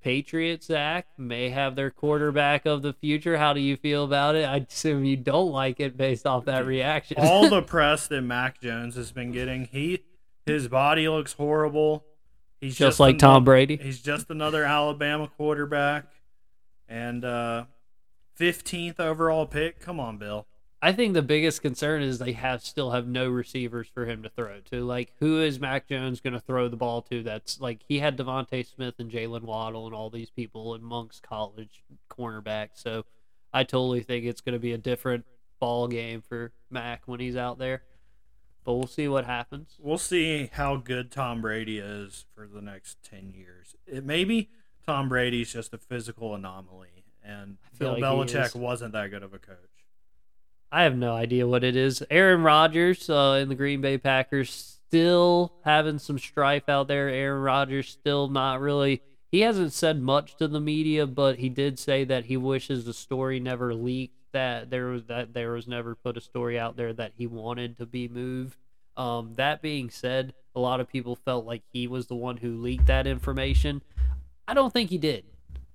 Patriots, 0.01 0.67
Zach, 0.67 1.07
may 1.19 1.51
have 1.51 1.77
their 1.77 1.91
quarterback 1.91 2.65
of 2.67 2.83
the 2.83 2.93
future. 2.93 3.37
How 3.37 3.53
do 3.53 3.61
you 3.61 3.77
feel 3.77 4.05
about 4.05 4.35
it? 4.35 4.45
I 4.45 4.67
assume 4.69 5.05
you 5.05 5.17
don't 5.17 5.53
like 5.53 5.79
it 5.81 5.97
based 5.97 6.27
off 6.27 6.47
that 6.47 6.65
reaction. 6.67 7.17
All 7.21 7.49
the 7.49 7.63
press 7.67 8.07
that 8.09 8.23
Mac 8.23 8.61
Jones 8.61 8.97
has 8.97 9.13
been 9.13 9.33
getting, 9.33 9.67
he 9.67 10.05
his 10.47 10.69
body 10.69 11.09
looks 11.09 11.35
horrible. 11.35 12.05
He's 12.61 12.77
just 12.77 13.01
like 13.01 13.19
Tom 13.19 13.45
Brady. 13.45 13.77
He's 13.77 14.01
just 14.01 14.31
another 14.31 14.65
Alabama 14.65 15.29
quarterback, 15.29 16.07
and 16.89 17.25
uh, 17.25 17.65
15th 18.39 19.01
overall 19.01 19.47
pick. 19.47 19.81
Come 19.81 19.99
on, 19.99 20.19
Bill. 20.19 20.47
I 20.83 20.93
think 20.93 21.13
the 21.13 21.23
biggest 21.23 21.61
concern 21.61 22.03
is 22.03 22.19
they 22.19 22.33
have 22.33 22.63
still 22.63 22.93
have 22.93 23.07
no 23.07 23.29
receivers 23.29 23.87
for 23.93 24.07
him 24.07 24.23
to 24.23 24.31
throw 24.31 24.61
to. 24.71 24.83
Like, 24.83 25.13
who 25.19 25.41
is 25.41 25.61
Mac 25.61 25.89
Jones 25.89 26.21
going 26.21 26.33
to 26.33 26.41
throw 26.41 26.69
the 26.69 26.77
ball 26.77 27.03
to? 27.03 27.23
That's 27.23 27.61
like 27.61 27.81
he 27.87 27.99
had 27.99 28.17
DeVonta 28.17 28.67
Smith 28.67 28.95
and 28.99 29.11
Jaylen 29.11 29.43
Waddle 29.43 29.87
and 29.87 29.95
all 29.95 30.09
these 30.09 30.31
people 30.31 30.75
amongst 30.75 31.23
college 31.23 31.83
cornerbacks. 32.11 32.83
So 32.83 33.05
I 33.53 33.65
totally 33.65 34.03
think 34.03 34.25
it's 34.25 34.41
going 34.41 34.55
to 34.55 34.59
be 34.59 34.73
a 34.73 34.79
different 34.79 35.27
ball 35.59 35.87
game 35.87 36.23
for 36.23 36.53
Mac 36.71 37.03
when 37.07 37.21
he's 37.21 37.37
out 37.37 37.59
there. 37.59 37.83
But 38.65 38.75
we'll 38.75 38.87
see 38.87 39.09
what 39.09 39.27
happens. 39.27 39.77
We'll 39.79 39.99
see 39.99 40.51
how 40.53 40.77
good 40.77 41.11
Tom 41.11 41.43
Brady 41.43 41.79
is 41.79 42.27
for 42.35 42.47
the 42.47 42.61
next 42.61 43.03
10 43.03 43.33
years. 43.35 43.75
It 43.87 44.05
maybe 44.05 44.51
Tom 44.87 45.09
Brady's 45.09 45.53
just 45.53 45.75
a 45.75 45.79
physical 45.79 46.35
anomaly, 46.35 47.05
and 47.25 47.57
Bill 47.79 47.93
like 47.93 48.03
Belichick 48.03 48.55
wasn't 48.55 48.93
that 48.93 49.11
good 49.11 49.23
of 49.23 49.33
a 49.33 49.39
coach. 49.39 49.57
I 50.73 50.85
have 50.85 50.97
no 50.97 51.15
idea 51.15 51.47
what 51.47 51.65
it 51.65 51.75
is. 51.75 52.03
Aaron 52.11 52.43
Rodgers 52.43 53.11
uh, 53.11 53.39
in 53.43 53.49
the 53.49 53.55
Green 53.55 53.81
Bay 53.81 53.99
Packers 53.99 54.79
still 54.89 55.53
having 55.65 55.99
some 55.99 56.19
strife 56.19 56.69
out 56.69 56.89
there. 56.89 57.09
Aaron 57.09 57.43
Rodgers 57.43 57.89
still 57.89 58.29
not 58.29 58.61
really. 58.61 59.03
He 59.33 59.41
hasn't 59.41 59.73
said 59.73 60.01
much 60.01 60.37
to 60.37 60.49
the 60.49 60.61
media, 60.61 61.07
but 61.07 61.39
he 61.39 61.49
did 61.49 61.79
say 61.79 62.05
that 62.05 62.27
he 62.27 62.37
wishes 62.37 62.85
the 62.85 62.95
story 62.95 63.41
never 63.41 63.75
leaked. 63.75 64.15
That 64.33 64.71
there 64.71 64.87
was 64.87 65.05
that 65.07 65.35
there 65.35 65.53
was 65.53 65.67
never 65.67 65.97
put 65.97 66.17
a 66.17 66.21
story 66.21 66.57
out 66.57 66.77
there 66.77 66.93
that 66.93 67.13
he 67.17 67.27
wanted 67.27 67.77
to 67.79 67.87
be 67.87 68.07
moved. 68.07 68.57
Um, 68.97 69.35
that 69.35 69.61
being 69.63 69.91
said, 69.91 70.35
a 70.55 70.61
lot 70.61 70.79
of 70.79 70.89
people 70.89 71.17
felt 71.17 71.47
like 71.47 71.63
he 71.73 71.89
was 71.89 72.07
the 72.07 72.15
one 72.15 72.37
who 72.37 72.61
leaked 72.61 72.87
that 72.87 73.09
information. 73.09 73.83
I 74.47 74.55
don't 74.55 74.73
think 74.73 74.91
he 74.91 74.99
did. 74.99 75.25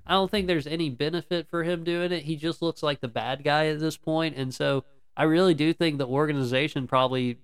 I 0.08 0.14
don't 0.14 0.30
think 0.30 0.48
there's 0.48 0.68
any 0.68 0.90
benefit 0.90 1.48
for 1.50 1.64
him 1.64 1.84
doing 1.84 2.12
it. 2.12 2.24
He 2.24 2.36
just 2.36 2.62
looks 2.62 2.84
like 2.84 3.02
the 3.02 3.08
bad 3.08 3.44
guy 3.44 3.68
at 3.68 3.80
this 3.80 3.98
point, 3.98 4.36
and 4.36 4.54
so 4.54 4.84
I 5.18 5.24
really 5.24 5.54
do 5.54 5.74
think 5.74 5.98
the 5.98 6.08
organization 6.08 6.88
probably 6.88 7.40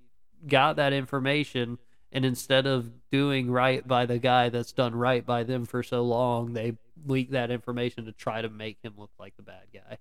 got 0.47 0.75
that 0.75 0.93
information, 0.93 1.79
and 2.11 2.25
instead 2.25 2.67
of 2.67 2.91
doing 3.11 3.49
right 3.49 3.87
by 3.87 4.05
the 4.05 4.19
guy 4.19 4.49
that's 4.49 4.71
done 4.71 4.95
right 4.95 5.25
by 5.25 5.43
them 5.43 5.65
for 5.65 5.81
so 5.81 6.03
long, 6.03 6.53
they 6.53 6.77
leak 7.05 7.31
that 7.31 7.49
information 7.49 8.05
to 8.05 8.11
try 8.11 8.41
to 8.41 8.49
make 8.49 8.77
him 8.83 8.93
look 8.97 9.11
like 9.17 9.35
the 9.37 9.43
bad 9.43 9.63
guy. 9.73 9.97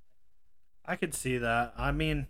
I 0.84 0.96
could 0.96 1.14
see 1.14 1.38
that. 1.38 1.72
I 1.78 1.92
mean, 1.92 2.26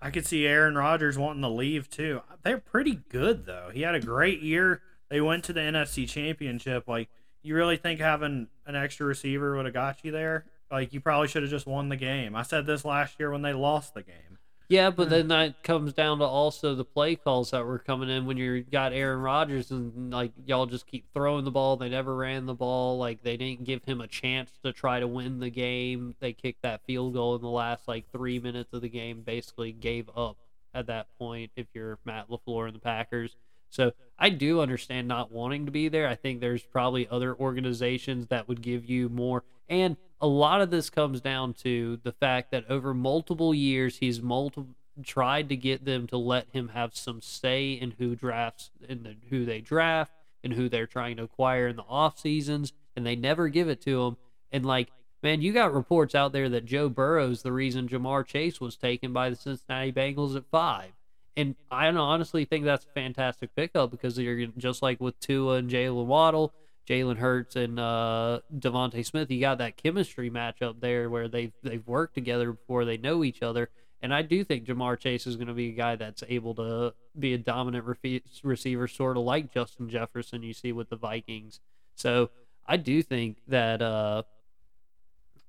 I 0.00 0.10
could 0.10 0.26
see 0.26 0.46
Aaron 0.46 0.76
Rodgers 0.76 1.18
wanting 1.18 1.42
to 1.42 1.48
leave 1.48 1.90
too. 1.90 2.22
They're 2.42 2.58
pretty 2.58 3.00
good 3.08 3.46
though. 3.46 3.70
He 3.72 3.82
had 3.82 3.94
a 3.94 4.00
great 4.00 4.40
year. 4.40 4.80
They 5.10 5.20
went 5.20 5.44
to 5.44 5.52
the 5.52 5.60
NFC 5.60 6.08
Championship. 6.08 6.88
Like, 6.88 7.08
you 7.42 7.54
really 7.54 7.76
think 7.76 8.00
having 8.00 8.48
an 8.66 8.76
extra 8.76 9.06
receiver 9.06 9.56
would 9.56 9.64
have 9.64 9.74
got 9.74 10.04
you 10.04 10.12
there? 10.12 10.44
Like, 10.70 10.92
you 10.92 11.00
probably 11.00 11.28
should 11.28 11.42
have 11.42 11.50
just 11.50 11.66
won 11.66 11.88
the 11.88 11.96
game. 11.96 12.36
I 12.36 12.42
said 12.42 12.66
this 12.66 12.84
last 12.84 13.18
year 13.18 13.30
when 13.30 13.42
they 13.42 13.52
lost 13.52 13.94
the 13.94 14.02
game. 14.02 14.38
Yeah, 14.70 14.90
but 14.90 15.10
then 15.10 15.26
that 15.28 15.64
comes 15.64 15.92
down 15.94 16.18
to 16.18 16.24
also 16.24 16.76
the 16.76 16.84
play 16.84 17.16
calls 17.16 17.50
that 17.50 17.66
were 17.66 17.80
coming 17.80 18.08
in 18.08 18.24
when 18.24 18.36
you 18.36 18.62
got 18.62 18.92
Aaron 18.92 19.18
Rodgers 19.18 19.72
and 19.72 20.12
like 20.12 20.30
y'all 20.46 20.66
just 20.66 20.86
keep 20.86 21.12
throwing 21.12 21.44
the 21.44 21.50
ball. 21.50 21.76
They 21.76 21.88
never 21.88 22.14
ran 22.14 22.46
the 22.46 22.54
ball. 22.54 22.96
Like 22.96 23.20
they 23.24 23.36
didn't 23.36 23.64
give 23.64 23.82
him 23.84 24.00
a 24.00 24.06
chance 24.06 24.52
to 24.62 24.72
try 24.72 25.00
to 25.00 25.08
win 25.08 25.40
the 25.40 25.50
game. 25.50 26.14
They 26.20 26.32
kicked 26.32 26.62
that 26.62 26.84
field 26.86 27.14
goal 27.14 27.34
in 27.34 27.42
the 27.42 27.48
last 27.48 27.88
like 27.88 28.12
three 28.12 28.38
minutes 28.38 28.72
of 28.72 28.80
the 28.80 28.88
game. 28.88 29.22
Basically 29.22 29.72
gave 29.72 30.08
up 30.16 30.36
at 30.72 30.86
that 30.86 31.08
point. 31.18 31.50
If 31.56 31.66
you're 31.74 31.98
Matt 32.04 32.28
LaFleur 32.30 32.66
and 32.66 32.76
the 32.76 32.80
Packers, 32.80 33.34
so 33.70 33.92
I 34.18 34.28
do 34.28 34.60
understand 34.60 35.08
not 35.08 35.32
wanting 35.32 35.64
to 35.66 35.72
be 35.72 35.88
there. 35.88 36.06
I 36.06 36.14
think 36.14 36.40
there's 36.40 36.62
probably 36.62 37.08
other 37.08 37.34
organizations 37.34 38.26
that 38.26 38.48
would 38.48 38.60
give 38.60 38.84
you 38.84 39.08
more. 39.08 39.44
And 39.68 39.96
a 40.20 40.26
lot 40.26 40.60
of 40.60 40.70
this 40.70 40.90
comes 40.90 41.20
down 41.20 41.54
to 41.54 41.98
the 42.02 42.12
fact 42.12 42.50
that 42.50 42.68
over 42.68 42.92
multiple 42.92 43.54
years, 43.54 43.98
he's 43.98 44.20
multiple 44.20 44.74
tried 45.02 45.48
to 45.48 45.56
get 45.56 45.84
them 45.84 46.06
to 46.08 46.16
let 46.16 46.46
him 46.52 46.68
have 46.68 46.94
some 46.94 47.22
say 47.22 47.72
in 47.72 47.92
who 47.92 48.14
drafts 48.14 48.70
in 48.86 49.02
the, 49.02 49.16
who 49.30 49.44
they 49.44 49.60
draft 49.60 50.12
and 50.42 50.52
who 50.52 50.68
they're 50.68 50.86
trying 50.86 51.16
to 51.16 51.22
acquire 51.22 51.68
in 51.68 51.76
the 51.76 51.84
off 51.88 52.18
seasons, 52.18 52.72
and 52.96 53.06
they 53.06 53.16
never 53.16 53.48
give 53.48 53.68
it 53.68 53.80
to 53.82 54.02
him. 54.02 54.16
And 54.52 54.66
like, 54.66 54.90
man, 55.22 55.42
you 55.42 55.52
got 55.52 55.72
reports 55.72 56.14
out 56.14 56.32
there 56.32 56.48
that 56.48 56.64
Joe 56.64 56.88
Burrow's 56.88 57.42
the 57.42 57.52
reason 57.52 57.88
Ja'Marr 57.88 58.26
Chase 58.26 58.60
was 58.60 58.76
taken 58.76 59.12
by 59.12 59.30
the 59.30 59.36
Cincinnati 59.36 59.92
Bengals 59.92 60.36
at 60.36 60.44
five. 60.50 60.92
And 61.36 61.54
I 61.70 61.88
honestly 61.88 62.44
think 62.44 62.64
that's 62.64 62.84
a 62.84 62.92
fantastic 62.94 63.54
pickup 63.54 63.90
because 63.90 64.18
you're 64.18 64.46
just 64.58 64.82
like 64.82 65.00
with 65.00 65.18
Tua 65.20 65.56
and 65.56 65.70
Jaylen 65.70 66.06
Waddle, 66.06 66.52
Jalen 66.88 67.18
Hurts 67.18 67.56
and 67.56 67.78
uh, 67.78 68.40
DeVonta 68.58 69.04
Smith. 69.04 69.30
You 69.30 69.40
got 69.40 69.58
that 69.58 69.76
chemistry 69.76 70.30
matchup 70.30 70.80
there 70.80 71.08
where 71.08 71.28
they've 71.28 71.52
they've 71.62 71.86
worked 71.86 72.14
together 72.14 72.52
before 72.52 72.84
they 72.84 72.96
know 72.96 73.22
each 73.24 73.42
other. 73.42 73.70
And 74.02 74.14
I 74.14 74.22
do 74.22 74.42
think 74.44 74.64
Ja'Marr 74.64 74.98
Chase 74.98 75.26
is 75.26 75.36
going 75.36 75.48
to 75.48 75.54
be 75.54 75.68
a 75.68 75.72
guy 75.72 75.94
that's 75.94 76.24
able 76.28 76.54
to 76.54 76.94
be 77.18 77.34
a 77.34 77.38
dominant 77.38 77.84
re- 78.02 78.22
receiver, 78.42 78.88
sort 78.88 79.18
of 79.18 79.24
like 79.24 79.52
Justin 79.52 79.90
Jefferson 79.90 80.42
you 80.42 80.54
see 80.54 80.72
with 80.72 80.88
the 80.88 80.96
Vikings. 80.96 81.60
So 81.96 82.30
I 82.66 82.78
do 82.78 83.02
think 83.02 83.38
that 83.48 83.82
uh, 83.82 84.22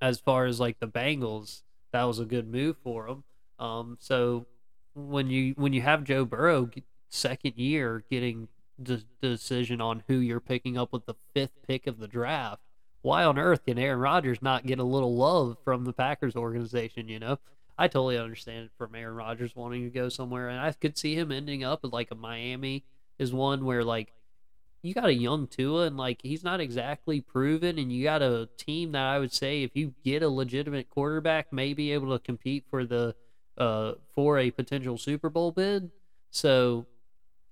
as 0.01 0.19
far 0.19 0.45
as 0.45 0.59
like 0.59 0.79
the 0.79 0.87
Bengals, 0.87 1.61
that 1.91 2.03
was 2.03 2.19
a 2.19 2.25
good 2.25 2.51
move 2.51 2.75
for 2.83 3.07
them. 3.07 3.23
Um, 3.57 3.97
so 4.01 4.47
when 4.93 5.29
you 5.29 5.53
when 5.57 5.73
you 5.73 5.81
have 5.81 6.03
Joe 6.03 6.25
Burrow 6.25 6.69
second 7.09 7.57
year 7.57 8.03
getting 8.09 8.47
the, 8.77 9.03
the 9.19 9.29
decision 9.29 9.81
on 9.81 10.03
who 10.07 10.15
you're 10.15 10.39
picking 10.39 10.77
up 10.77 10.91
with 10.91 11.05
the 11.05 11.15
fifth 11.33 11.61
pick 11.67 11.87
of 11.87 11.99
the 11.99 12.07
draft, 12.07 12.61
why 13.01 13.23
on 13.23 13.37
earth 13.37 13.65
can 13.65 13.77
Aaron 13.77 13.99
Rodgers 13.99 14.41
not 14.41 14.65
get 14.65 14.79
a 14.79 14.83
little 14.83 15.15
love 15.15 15.57
from 15.63 15.85
the 15.85 15.93
Packers 15.93 16.35
organization? 16.35 17.07
You 17.07 17.19
know, 17.19 17.39
I 17.77 17.87
totally 17.87 18.17
understand 18.17 18.65
it 18.65 18.71
from 18.77 18.95
Aaron 18.95 19.15
Rodgers 19.15 19.55
wanting 19.55 19.83
to 19.83 19.89
go 19.89 20.09
somewhere, 20.09 20.49
and 20.49 20.59
I 20.59 20.71
could 20.71 20.97
see 20.97 21.15
him 21.15 21.31
ending 21.31 21.63
up 21.63 21.83
with 21.83 21.93
like 21.93 22.11
a 22.11 22.15
Miami 22.15 22.83
is 23.19 23.33
one 23.33 23.65
where 23.65 23.83
like 23.83 24.13
you 24.81 24.93
got 24.93 25.05
a 25.05 25.13
young 25.13 25.47
Tua 25.47 25.85
and 25.85 25.97
like 25.97 26.21
he's 26.23 26.43
not 26.43 26.59
exactly 26.59 27.21
proven, 27.21 27.77
and 27.77 27.91
you 27.91 28.03
got 28.03 28.21
a 28.21 28.49
team 28.57 28.93
that 28.93 29.03
I 29.03 29.19
would 29.19 29.33
say 29.33 29.63
if 29.63 29.75
you 29.75 29.93
get 30.03 30.23
a 30.23 30.29
legitimate 30.29 30.89
quarterback, 30.89 31.53
may 31.53 31.73
be 31.73 31.91
able 31.91 32.17
to 32.17 32.23
compete 32.23 32.65
for 32.69 32.85
the 32.85 33.15
uh 33.61 33.93
for 34.15 34.39
a 34.39 34.51
potential 34.51 34.97
Super 34.97 35.29
Bowl 35.29 35.51
bid. 35.51 35.91
So 36.31 36.87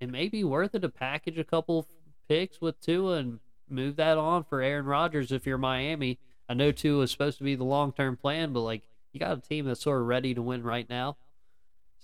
it 0.00 0.10
may 0.10 0.28
be 0.28 0.42
worth 0.42 0.74
it 0.74 0.80
to 0.80 0.88
package 0.88 1.38
a 1.38 1.44
couple 1.44 1.86
picks 2.28 2.60
with 2.60 2.80
Tua 2.80 3.18
and 3.18 3.40
move 3.68 3.96
that 3.96 4.18
on 4.18 4.44
for 4.44 4.60
Aaron 4.60 4.86
Rodgers 4.86 5.30
if 5.30 5.46
you're 5.46 5.58
Miami. 5.58 6.18
I 6.48 6.54
know 6.54 6.72
Tua 6.72 7.04
is 7.04 7.10
supposed 7.10 7.38
to 7.38 7.44
be 7.44 7.54
the 7.54 7.64
long 7.64 7.92
term 7.92 8.16
plan, 8.16 8.52
but 8.52 8.60
like 8.60 8.82
you 9.12 9.20
got 9.20 9.38
a 9.38 9.40
team 9.40 9.66
that's 9.66 9.82
sort 9.82 10.00
of 10.00 10.06
ready 10.06 10.34
to 10.34 10.42
win 10.42 10.62
right 10.62 10.88
now. 10.88 11.16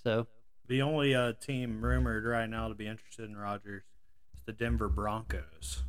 So 0.03 0.27
the 0.67 0.81
only 0.81 1.13
uh, 1.13 1.33
team 1.33 1.81
rumored 1.81 2.25
right 2.25 2.49
now 2.49 2.69
to 2.69 2.75
be 2.75 2.87
interested 2.87 3.29
in 3.29 3.35
Rodgers 3.35 3.83
is 4.35 4.41
the 4.45 4.53
Denver 4.53 4.87
Broncos. 4.89 5.83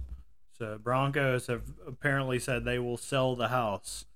So 0.58 0.76
Broncos 0.82 1.46
have 1.46 1.62
apparently 1.86 2.40
said 2.40 2.64
they 2.64 2.80
will 2.80 2.96
sell 2.96 3.36
the 3.36 3.48
house 3.48 4.06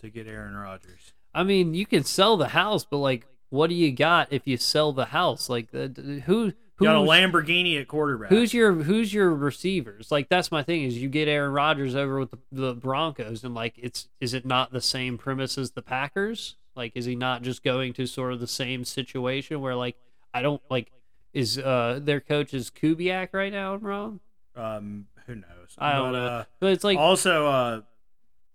to 0.00 0.10
get 0.10 0.26
Aaron 0.26 0.56
Rodgers. 0.56 1.12
I 1.34 1.44
mean, 1.44 1.74
you 1.74 1.86
can 1.86 2.04
sell 2.04 2.36
the 2.36 2.48
house, 2.48 2.84
but 2.84 2.98
like, 2.98 3.26
what 3.52 3.68
do 3.68 3.76
you 3.76 3.92
got 3.92 4.28
if 4.30 4.46
you 4.46 4.56
sell 4.56 4.92
the 4.92 5.06
house? 5.06 5.50
Like, 5.50 5.68
uh, 5.74 5.88
who? 6.24 6.54
You 6.80 6.86
got 6.88 6.96
a 6.96 7.06
Lamborghini 7.06 7.78
at 7.78 7.86
quarterback. 7.86 8.30
Who's 8.30 8.52
your 8.52 8.72
Who's 8.72 9.14
your 9.14 9.32
receivers? 9.32 10.10
Like 10.10 10.28
that's 10.28 10.50
my 10.50 10.64
thing 10.64 10.82
is 10.82 10.98
you 10.98 11.08
get 11.08 11.28
Aaron 11.28 11.52
Rodgers 11.52 11.94
over 11.94 12.18
with 12.18 12.30
the, 12.32 12.38
the 12.50 12.74
Broncos 12.74 13.44
and 13.44 13.54
like 13.54 13.74
it's 13.76 14.08
is 14.20 14.34
it 14.34 14.44
not 14.44 14.72
the 14.72 14.80
same 14.80 15.16
premise 15.16 15.58
as 15.58 15.72
the 15.72 15.82
Packers? 15.82 16.56
Like 16.74 16.92
is 16.96 17.04
he 17.04 17.14
not 17.14 17.42
just 17.42 17.62
going 17.62 17.92
to 17.92 18.06
sort 18.06 18.32
of 18.32 18.40
the 18.40 18.48
same 18.48 18.84
situation 18.84 19.60
where 19.60 19.76
like 19.76 19.96
I 20.34 20.42
don't 20.42 20.62
like 20.70 20.90
is 21.32 21.56
uh 21.56 22.00
their 22.02 22.20
coach 22.20 22.52
is 22.52 22.68
Kubiak 22.68 23.28
right 23.32 23.52
now? 23.52 23.74
I'm 23.74 23.80
wrong. 23.80 24.20
Um, 24.56 25.06
who 25.26 25.36
knows? 25.36 25.76
I 25.78 25.92
don't 25.92 26.12
but, 26.12 26.18
know. 26.18 26.26
Uh, 26.26 26.44
but 26.58 26.72
it's 26.72 26.84
like 26.84 26.98
also 26.98 27.46
uh, 27.46 27.80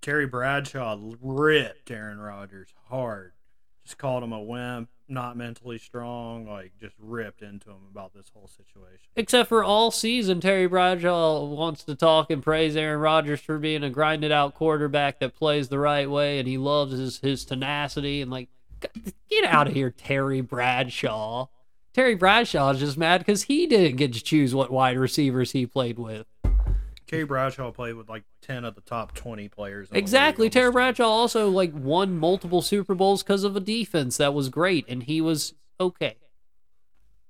Terry 0.01 0.27
Bradshaw 0.27 0.99
ripped 1.21 1.91
Aaron 1.91 2.19
Rodgers 2.19 2.73
hard. 2.89 3.31
Just 3.87 3.97
called 3.97 4.23
him 4.23 4.33
a 4.33 4.41
wimp 4.41 4.89
not 5.09 5.37
mentally 5.37 5.77
strong, 5.77 6.47
like 6.47 6.73
just 6.79 6.95
ripped 6.99 7.41
into 7.41 7.69
him 7.69 7.87
about 7.91 8.13
this 8.13 8.29
whole 8.33 8.47
situation. 8.47 9.07
Except 9.15 9.47
for 9.47 9.63
all 9.63 9.91
season, 9.91 10.41
Terry 10.41 10.67
Bradshaw 10.67 11.45
wants 11.45 11.83
to 11.85 11.95
talk 11.95 12.29
and 12.29 12.43
praise 12.43 12.75
Aaron 12.75 12.99
Rodgers 12.99 13.39
for 13.39 13.57
being 13.57 13.83
a 13.83 13.89
grinded 13.89 14.31
out 14.31 14.55
quarterback 14.55 15.19
that 15.19 15.35
plays 15.35 15.69
the 15.69 15.79
right 15.79 16.09
way, 16.09 16.39
and 16.39 16.47
he 16.47 16.57
loves 16.57 16.97
his 16.97 17.19
his 17.19 17.45
tenacity 17.45 18.21
and 18.21 18.29
like 18.29 18.49
get 19.29 19.45
out 19.45 19.67
of 19.67 19.73
here, 19.73 19.91
Terry 19.91 20.41
Bradshaw. 20.41 21.47
Terry 21.93 22.15
Bradshaw 22.15 22.71
is 22.71 22.79
just 22.79 22.97
mad 22.97 23.19
because 23.19 23.43
he 23.43 23.65
didn't 23.65 23.95
get 23.95 24.13
to 24.13 24.23
choose 24.23 24.53
what 24.53 24.71
wide 24.71 24.97
receivers 24.97 25.53
he 25.53 25.65
played 25.65 25.97
with. 25.97 26.27
Terry 27.07 27.23
Bradshaw 27.23 27.71
played 27.71 27.95
with 27.95 28.09
like 28.09 28.23
ten 28.41 28.65
of 28.65 28.75
the 28.75 28.81
top 28.81 29.15
twenty 29.15 29.47
players. 29.47 29.87
Exactly. 29.91 30.49
Terry 30.49 30.71
Bradshaw 30.71 31.07
also 31.07 31.49
like 31.49 31.71
won 31.73 32.17
multiple 32.17 32.61
Super 32.61 32.95
Bowls 32.95 33.23
because 33.23 33.43
of 33.43 33.55
a 33.55 33.61
defense 33.61 34.17
that 34.17 34.33
was 34.33 34.49
great, 34.49 34.85
and 34.89 35.03
he 35.03 35.21
was 35.21 35.53
okay. 35.79 36.17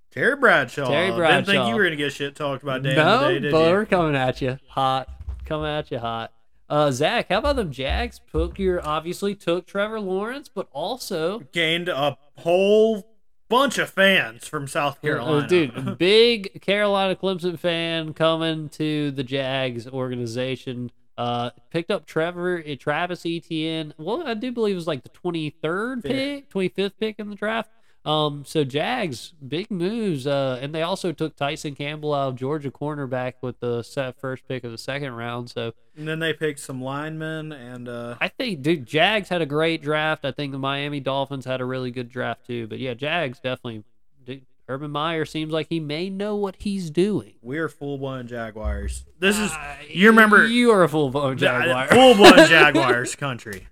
Terry 0.10 0.36
Bradshaw. 0.36 0.88
Terry 0.88 1.12
Bradshaw. 1.12 1.36
Didn't 1.36 1.46
think 1.46 1.70
you 1.70 1.76
were 1.76 1.84
gonna 1.84 1.96
get 1.96 2.12
shit 2.12 2.36
talked 2.36 2.64
about 2.64 2.82
day 2.82 2.96
no, 2.96 3.40
day, 3.40 3.52
but 3.52 3.68
you? 3.68 3.72
we're 3.74 3.86
coming 3.86 4.16
at 4.16 4.42
you 4.42 4.58
hot. 4.68 5.10
Coming 5.46 5.70
at 5.70 5.92
you 5.92 6.00
hot. 6.00 6.34
Uh, 6.70 6.92
Zach, 6.92 7.28
how 7.30 7.38
about 7.38 7.56
them 7.56 7.72
Jags? 7.72 8.20
Took 8.32 8.60
your 8.60 8.86
obviously 8.86 9.36
took 9.36 9.68
Trevor 9.68 10.00
Lawrence, 10.00 10.50
but 10.50 10.68
also 10.72 11.40
gained 11.54 11.88
a 11.88 12.18
whole 12.38 13.08
bunch 13.50 13.78
of 13.78 13.90
fans 13.90 14.48
from 14.48 14.68
South 14.68 15.02
Carolina. 15.02 15.46
Uh, 15.46 15.48
dude, 15.48 15.98
big 15.98 16.62
Carolina 16.62 17.16
Clemson 17.16 17.58
fan 17.58 18.14
coming 18.14 18.70
to 18.70 19.12
the 19.12 19.24
Jags 19.24 19.88
organization. 19.88 20.92
Uh, 21.18 21.50
picked 21.72 21.90
up 21.90 22.06
Trevor, 22.06 22.64
uh, 22.68 22.76
Travis 22.80 23.26
Etienne. 23.26 23.94
Well, 23.98 24.28
I 24.28 24.36
do 24.36 24.52
believe 24.52 24.74
it 24.74 24.76
was 24.76 24.88
like 24.88 25.04
the 25.04 25.10
23rd 25.10 26.04
pick, 26.04 26.50
25th 26.52 26.92
pick 27.00 27.16
in 27.18 27.30
the 27.30 27.36
draft. 27.36 27.72
Um, 28.08 28.46
so 28.46 28.64
Jags, 28.64 29.34
big 29.46 29.70
moves. 29.70 30.26
Uh, 30.26 30.60
and 30.62 30.74
they 30.74 30.82
also 30.82 31.12
took 31.12 31.36
Tyson 31.36 31.76
Campbell 31.76 32.14
out 32.14 32.30
of 32.30 32.36
Georgia 32.38 32.72
cornerback 32.72 33.34
with 33.42 33.60
the 33.60 33.84
set 33.84 34.18
first 34.18 34.48
pick 34.48 34.64
of 34.64 34.72
the 34.72 34.78
second 34.78 35.12
round. 35.12 35.50
So 35.50 35.74
and 35.98 36.08
then 36.08 36.20
they 36.20 36.32
picked 36.32 36.60
some 36.62 36.82
linemen 36.82 37.52
and 37.52 37.90
uh 37.90 38.16
I 38.22 38.30
think 38.30 38.62
dude 38.62 38.86
Jags 38.86 39.28
had 39.28 39.42
a 39.42 39.46
great 39.46 39.82
draft. 39.82 40.24
I 40.24 40.32
think 40.32 40.54
the 40.54 40.58
Miami 40.58 41.02
Dolphins 41.02 41.44
had 41.44 41.60
a 41.60 41.66
really 41.66 41.92
good 41.92 42.10
draft 42.10 42.48
too. 42.48 42.66
But 42.68 42.80
yeah, 42.80 42.94
Jags 42.94 43.40
definitely 43.40 43.84
dude, 44.26 44.46
Urban 44.70 44.92
Meyer 44.92 45.26
seems 45.26 45.52
like 45.52 45.68
he 45.70 45.82
may 45.82 46.10
know 46.10 46.38
what 46.38 46.56
he's 46.60 46.90
doing. 46.90 47.34
We're 47.42 47.68
full 47.68 47.98
blown 47.98 48.28
Jaguars. 48.28 49.04
This 49.20 49.38
is 49.38 49.52
uh, 49.52 49.76
you 49.90 50.08
remember 50.08 50.48
you 50.48 50.72
are 50.72 50.84
a 50.84 50.90
full 50.90 51.10
blown 51.10 51.38
Jaguar. 51.38 51.88
Full 51.88 52.16
blown 52.16 52.38
Jaguars 52.48 53.16
country. 53.16 53.68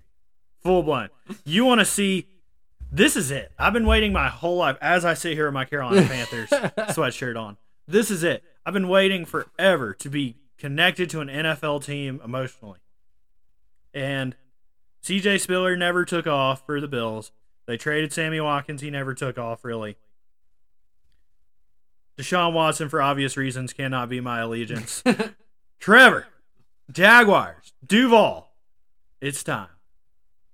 Full 0.62 0.84
blown. 0.84 1.08
You 1.45 1.63
want 1.63 1.80
to 1.80 1.86
see 1.86 2.28
this 2.95 3.15
is 3.15 3.29
it. 3.29 3.51
I've 3.60 3.73
been 3.73 3.86
waiting 3.86 4.13
my 4.13 4.29
whole 4.29 4.58
life 4.58 4.77
as 4.81 5.03
I 5.03 5.13
sit 5.13 5.34
here 5.34 5.45
with 5.45 5.53
my 5.53 5.65
Carolina 5.65 6.01
Panthers 6.08 6.49
sweatshirt 6.49 7.39
on. 7.39 7.58
This 7.88 8.10
is 8.10 8.23
it. 8.23 8.43
I've 8.65 8.73
been 8.73 8.88
waiting 8.88 9.25
forever 9.25 9.93
to 9.95 10.10
be 10.10 10.38
connected 10.58 11.10
to 11.12 11.21
an 11.21 11.27
NFL 11.27 11.84
team 11.84 12.21
emotionally. 12.23 12.79
And 13.93 14.36
CJ 15.03 15.41
Spiller 15.41 15.75
never 15.75 16.05
took 16.05 16.25
off 16.25 16.65
for 16.65 16.79
the 16.79 16.88
Bills. 16.88 17.31
They 17.67 17.77
traded 17.77 18.13
Sammy 18.13 18.39
Watkins. 18.39 18.81
He 18.81 18.89
never 18.89 19.13
took 19.13 19.38
off, 19.38 19.65
really. 19.65 19.97
Deshaun 22.17 22.53
Watson, 22.53 22.88
for 22.88 23.01
obvious 23.01 23.36
reasons, 23.36 23.73
cannot 23.73 24.08
be 24.08 24.21
my 24.21 24.39
allegiance. 24.39 25.03
Trevor, 25.79 26.27
Jaguars, 26.89 27.73
Duval, 27.86 28.51
it's 29.19 29.43
time. 29.43 29.67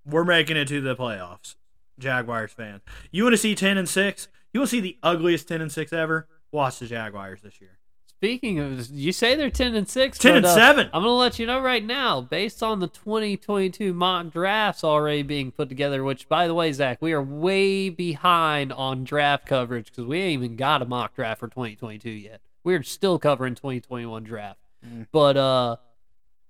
We're 0.06 0.24
making 0.24 0.58
it 0.58 0.68
to 0.70 0.82
the 0.82 0.96
playoffs. 0.96 1.56
Jaguars 2.02 2.52
fan. 2.52 2.82
You 3.12 3.24
want 3.24 3.34
to 3.34 3.38
see 3.38 3.56
10 3.56 3.78
and 3.78 3.88
6? 3.88 4.28
You 4.54 4.60
want 4.60 4.70
to 4.70 4.76
see 4.76 4.82
the 4.82 4.98
ugliest 5.02 5.48
10 5.48 5.62
and 5.62 5.72
6 5.72 5.94
ever? 5.94 6.28
Watch 6.52 6.80
the 6.80 6.88
Jaguars 6.88 7.42
this 7.42 7.62
year. 7.62 7.78
Speaking 8.22 8.60
of, 8.60 8.88
you 8.92 9.12
say 9.14 9.36
they're 9.36 9.50
10 9.50 9.74
and 9.74 9.90
6. 9.90 10.18
10 10.20 10.32
but, 10.32 10.38
and 10.38 10.46
uh, 10.46 10.54
7. 10.54 10.86
I'm 10.94 11.02
going 11.02 11.06
to 11.06 11.12
let 11.14 11.40
you 11.40 11.48
know 11.48 11.60
right 11.60 11.84
now, 11.84 12.22
based 12.22 12.62
on 12.62 12.80
the 12.80 12.88
2022 12.88 13.96
mock 13.96 14.32
drafts 14.32 14.84
already 14.84 15.24
being 15.24 15.52
put 15.52 15.70
together, 15.70 16.04
which, 16.04 16.30
by 16.30 16.46
the 16.46 16.54
way, 16.54 16.72
Zach, 16.72 17.02
we 17.02 17.14
are 17.14 17.22
way 17.24 17.90
behind 17.90 18.72
on 18.74 19.04
draft 19.06 19.48
coverage 19.48 19.88
because 19.88 20.06
we 20.06 20.20
ain't 20.20 20.44
even 20.44 20.56
got 20.56 20.84
a 20.84 20.86
mock 20.86 21.16
draft 21.16 21.40
for 21.40 21.48
2022 21.48 22.12
yet. 22.12 22.42
We're 22.64 22.84
still 22.84 23.18
covering 23.18 23.56
2021 23.56 24.24
draft. 24.24 24.60
Mm. 24.86 25.08
But, 25.12 25.38
uh, 25.38 25.78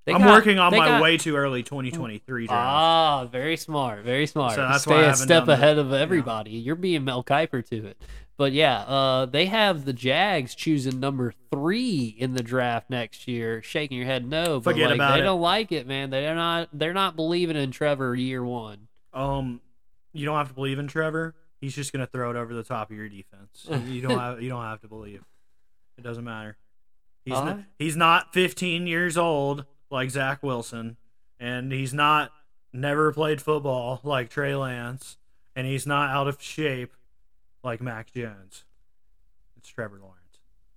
They 0.05 0.13
I'm 0.13 0.21
got- 0.21 0.31
working 0.31 0.57
on 0.59 0.71
my 0.75 0.85
got- 0.85 1.01
way 1.01 1.17
too 1.17 1.35
early 1.35 1.61
2023 1.63 2.47
draft. 2.47 2.57
Ah, 2.59 3.25
very 3.25 3.55
smart, 3.57 4.03
very 4.03 4.25
smart. 4.25 4.53
So 4.55 4.61
that's 4.61 4.83
Stay 4.83 5.05
a 5.07 5.15
step 5.15 5.47
ahead 5.47 5.77
of 5.77 5.93
everybody. 5.93 6.51
You're 6.51 6.75
being 6.75 7.03
Mel 7.03 7.23
Kiper 7.23 7.63
to 7.69 7.85
it. 7.87 8.01
But 8.37 8.53
yeah, 8.53 8.79
uh, 8.79 9.25
they 9.27 9.45
have 9.45 9.85
the 9.85 9.93
Jags 9.93 10.55
choosing 10.55 10.99
number 10.99 11.31
three 11.51 12.15
in 12.17 12.33
the 12.33 12.41
draft 12.41 12.89
next 12.89 13.27
year. 13.27 13.61
Shaking 13.61 13.97
your 13.97 14.07
head 14.07 14.27
no, 14.27 14.59
but 14.59 14.71
Forget 14.71 14.87
like, 14.89 14.95
about 14.95 15.13
they 15.13 15.19
it. 15.19 15.23
don't 15.23 15.41
like 15.41 15.71
it, 15.71 15.85
man. 15.85 16.09
They're 16.09 16.33
not. 16.33 16.69
They're 16.73 16.93
not 16.93 17.15
believing 17.15 17.55
in 17.55 17.69
Trevor 17.69 18.15
year 18.15 18.43
one. 18.43 18.87
Um, 19.13 19.61
you 20.13 20.25
don't 20.25 20.37
have 20.37 20.47
to 20.47 20.55
believe 20.55 20.79
in 20.79 20.87
Trevor. 20.87 21.35
He's 21.59 21.75
just 21.75 21.93
gonna 21.93 22.07
throw 22.07 22.31
it 22.31 22.35
over 22.35 22.55
the 22.55 22.63
top 22.63 22.89
of 22.89 22.97
your 22.97 23.07
defense. 23.09 23.67
You 23.87 24.01
don't 24.01 24.17
have 24.17 24.41
you 24.41 24.49
don't 24.49 24.63
have 24.63 24.81
to 24.81 24.87
believe. 24.87 25.23
It 25.99 26.03
doesn't 26.03 26.23
matter. 26.23 26.57
He's 27.23 27.35
Uh-huh. 27.35 27.45
not, 27.45 27.59
he's 27.77 27.95
not 27.95 28.33
15 28.33 28.87
years 28.87 29.15
old 29.17 29.65
like 29.91 30.09
Zach 30.09 30.41
Wilson, 30.41 30.97
and 31.39 31.71
he's 31.71 31.93
not 31.93 32.31
never 32.73 33.11
played 33.11 33.41
football 33.41 33.99
like 34.03 34.29
Trey 34.29 34.55
Lance, 34.55 35.17
and 35.55 35.67
he's 35.67 35.85
not 35.85 36.09
out 36.09 36.27
of 36.27 36.41
shape 36.41 36.93
like 37.63 37.81
Mac 37.81 38.11
Jones. 38.13 38.63
It's 39.57 39.69
Trevor 39.69 39.99
Lawrence. 39.99 40.17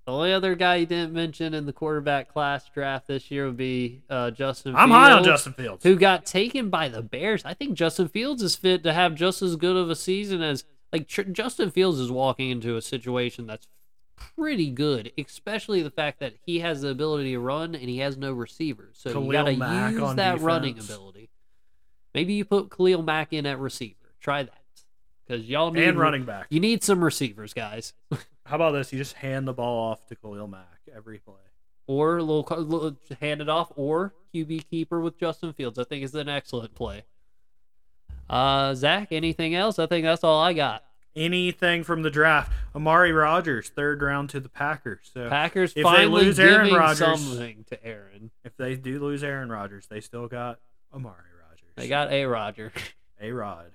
The 0.07 0.13
only 0.13 0.35
other 0.35 0.55
guy 0.55 0.77
you 0.77 0.87
didn't 0.87 1.15
mention 1.15 1.55
in 1.55 1.65
the 1.65 1.73
quarterback 1.73 2.29
class 2.31 2.69
draft 2.69 3.07
this 3.07 3.31
year 3.31 3.47
would 3.47 3.57
be 3.57 4.03
uh, 4.11 4.33
Justin. 4.33 4.77
I'm 4.77 4.91
high 4.91 5.13
on 5.13 5.25
Fields, 5.25 5.29
Justin 5.29 5.53
Fields. 5.55 5.83
who 5.83 5.97
got 5.97 6.27
taken 6.27 6.69
by 6.69 6.89
the 6.91 7.01
Bears. 7.01 7.43
I 7.47 7.55
think 7.55 7.73
Justin 7.73 8.09
Fields 8.09 8.43
is 8.43 8.55
fit 8.55 8.83
to 8.83 8.93
have 8.93 9.15
just 9.15 9.41
as 9.41 9.57
good 9.57 9.77
of 9.77 9.89
a 9.89 9.97
season 9.97 10.43
as 10.43 10.65
like 10.93 11.09
Tr- 11.09 11.23
Justin 11.23 11.71
Fields 11.71 11.99
is 12.01 12.11
walking 12.11 12.51
into 12.51 12.77
a 12.77 12.83
situation 12.83 13.47
that's 13.47 13.67
pretty 14.17 14.71
good, 14.71 15.13
especially 15.19 15.83
the 15.83 15.91
fact 15.91 16.21
that 16.21 16.35
he 16.45 16.61
has 16.61 16.83
the 16.83 16.89
ability 16.89 17.33
to 17.33 17.39
run 17.39 17.75
and 17.75 17.89
he 17.89 17.99
has 17.99 18.17
no 18.17 18.33
receivers. 18.33 18.97
So 18.99 19.13
Khalil 19.13 19.27
you 19.27 19.33
got 19.33 19.45
to 19.45 19.57
Mack 19.57 19.93
use 19.95 20.15
that 20.15 20.41
running 20.41 20.79
ability. 20.79 21.31
Maybe 22.15 22.35
you 22.35 22.45
put 22.45 22.71
Khalil 22.71 23.03
Mack 23.03 23.33
in 23.33 23.47
at 23.47 23.59
receiver. 23.59 24.15
Try 24.21 24.45
that 24.45 24.63
because 25.27 25.47
y'all 25.47 25.71
need 25.71 25.85
and 25.89 25.99
running 25.99 26.25
back. 26.25 26.47
You 26.51 26.61
need 26.61 26.83
some 26.83 27.03
receivers, 27.03 27.53
guys. 27.53 27.93
How 28.47 28.57
about 28.57 28.73
this? 28.73 28.93
You 28.93 28.99
just 28.99 29.15
hand 29.15 29.49
the 29.49 29.53
ball 29.53 29.91
off 29.91 30.07
to 30.09 30.17
Khalil 30.17 30.47
Mack 30.47 30.81
every 30.95 31.19
play. 31.19 31.35
or 31.87 32.21
little, 32.21 32.45
little 32.65 32.97
hand 33.21 33.41
it 33.41 33.49
off, 33.49 33.73
or 33.77 34.15
QB 34.35 34.69
keeper 34.71 35.01
with 35.01 35.19
Justin 35.19 35.53
Fields. 35.53 35.79
I 35.79 35.85
think 35.85 36.05
is 36.05 36.15
an 36.15 36.29
excellent 36.29 36.75
play. 36.75 37.05
Uh, 38.29 38.75
Zach, 38.75 39.09
anything 39.11 39.55
else? 39.55 39.79
I 39.79 39.87
think 39.87 40.05
that's 40.05 40.25
all 40.25 40.41
I 40.41 40.53
got. 40.53 40.85
Anything 41.17 41.85
from 41.85 42.03
the 42.03 42.11
draft? 42.11 42.53
Amari 42.75 43.13
Rodgers, 43.13 43.69
third 43.69 44.03
round 44.03 44.31
to 44.31 44.41
the 44.41 44.49
Packers. 44.49 45.11
So 45.15 45.29
Packers 45.29 45.71
If 45.71 45.75
they 45.77 45.83
finally 45.83 46.25
lose 46.25 46.41
Aaron 46.41 46.73
Rodgers- 46.75 46.99
something 46.99 47.65
to 47.71 47.85
Aaron. 47.85 48.31
if 48.45 48.57
they 48.57 48.75
do 48.77 48.99
lose 49.01 49.23
Aaron 49.23 49.51
Rodgers, 49.51 49.87
they 49.87 50.01
still 50.01 50.27
got 50.27 50.59
Amari 50.93 51.15
Rodgers. 51.49 51.69
They 51.77 51.89
got 51.89 52.11
a 52.13 52.25
Roger. 52.27 52.73
a 53.21 53.31
Rod. 53.31 53.71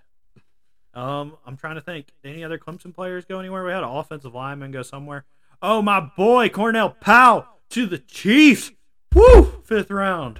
Um, 0.93 1.37
I'm 1.45 1.55
trying 1.55 1.75
to 1.75 1.81
think. 1.81 2.07
Any 2.23 2.43
other 2.43 2.57
Clemson 2.57 2.93
players 2.93 3.23
go 3.25 3.39
anywhere? 3.39 3.63
We 3.63 3.71
had 3.71 3.83
an 3.83 3.89
offensive 3.89 4.33
lineman 4.33 4.71
go 4.71 4.81
somewhere. 4.81 5.25
Oh, 5.61 5.81
my 5.81 5.99
boy 5.99 6.49
Cornell 6.49 6.89
Powell 6.89 7.45
to 7.69 7.85
the 7.85 7.99
Chiefs. 7.99 8.71
Woo! 9.13 9.61
Fifth 9.63 9.91
round, 9.91 10.39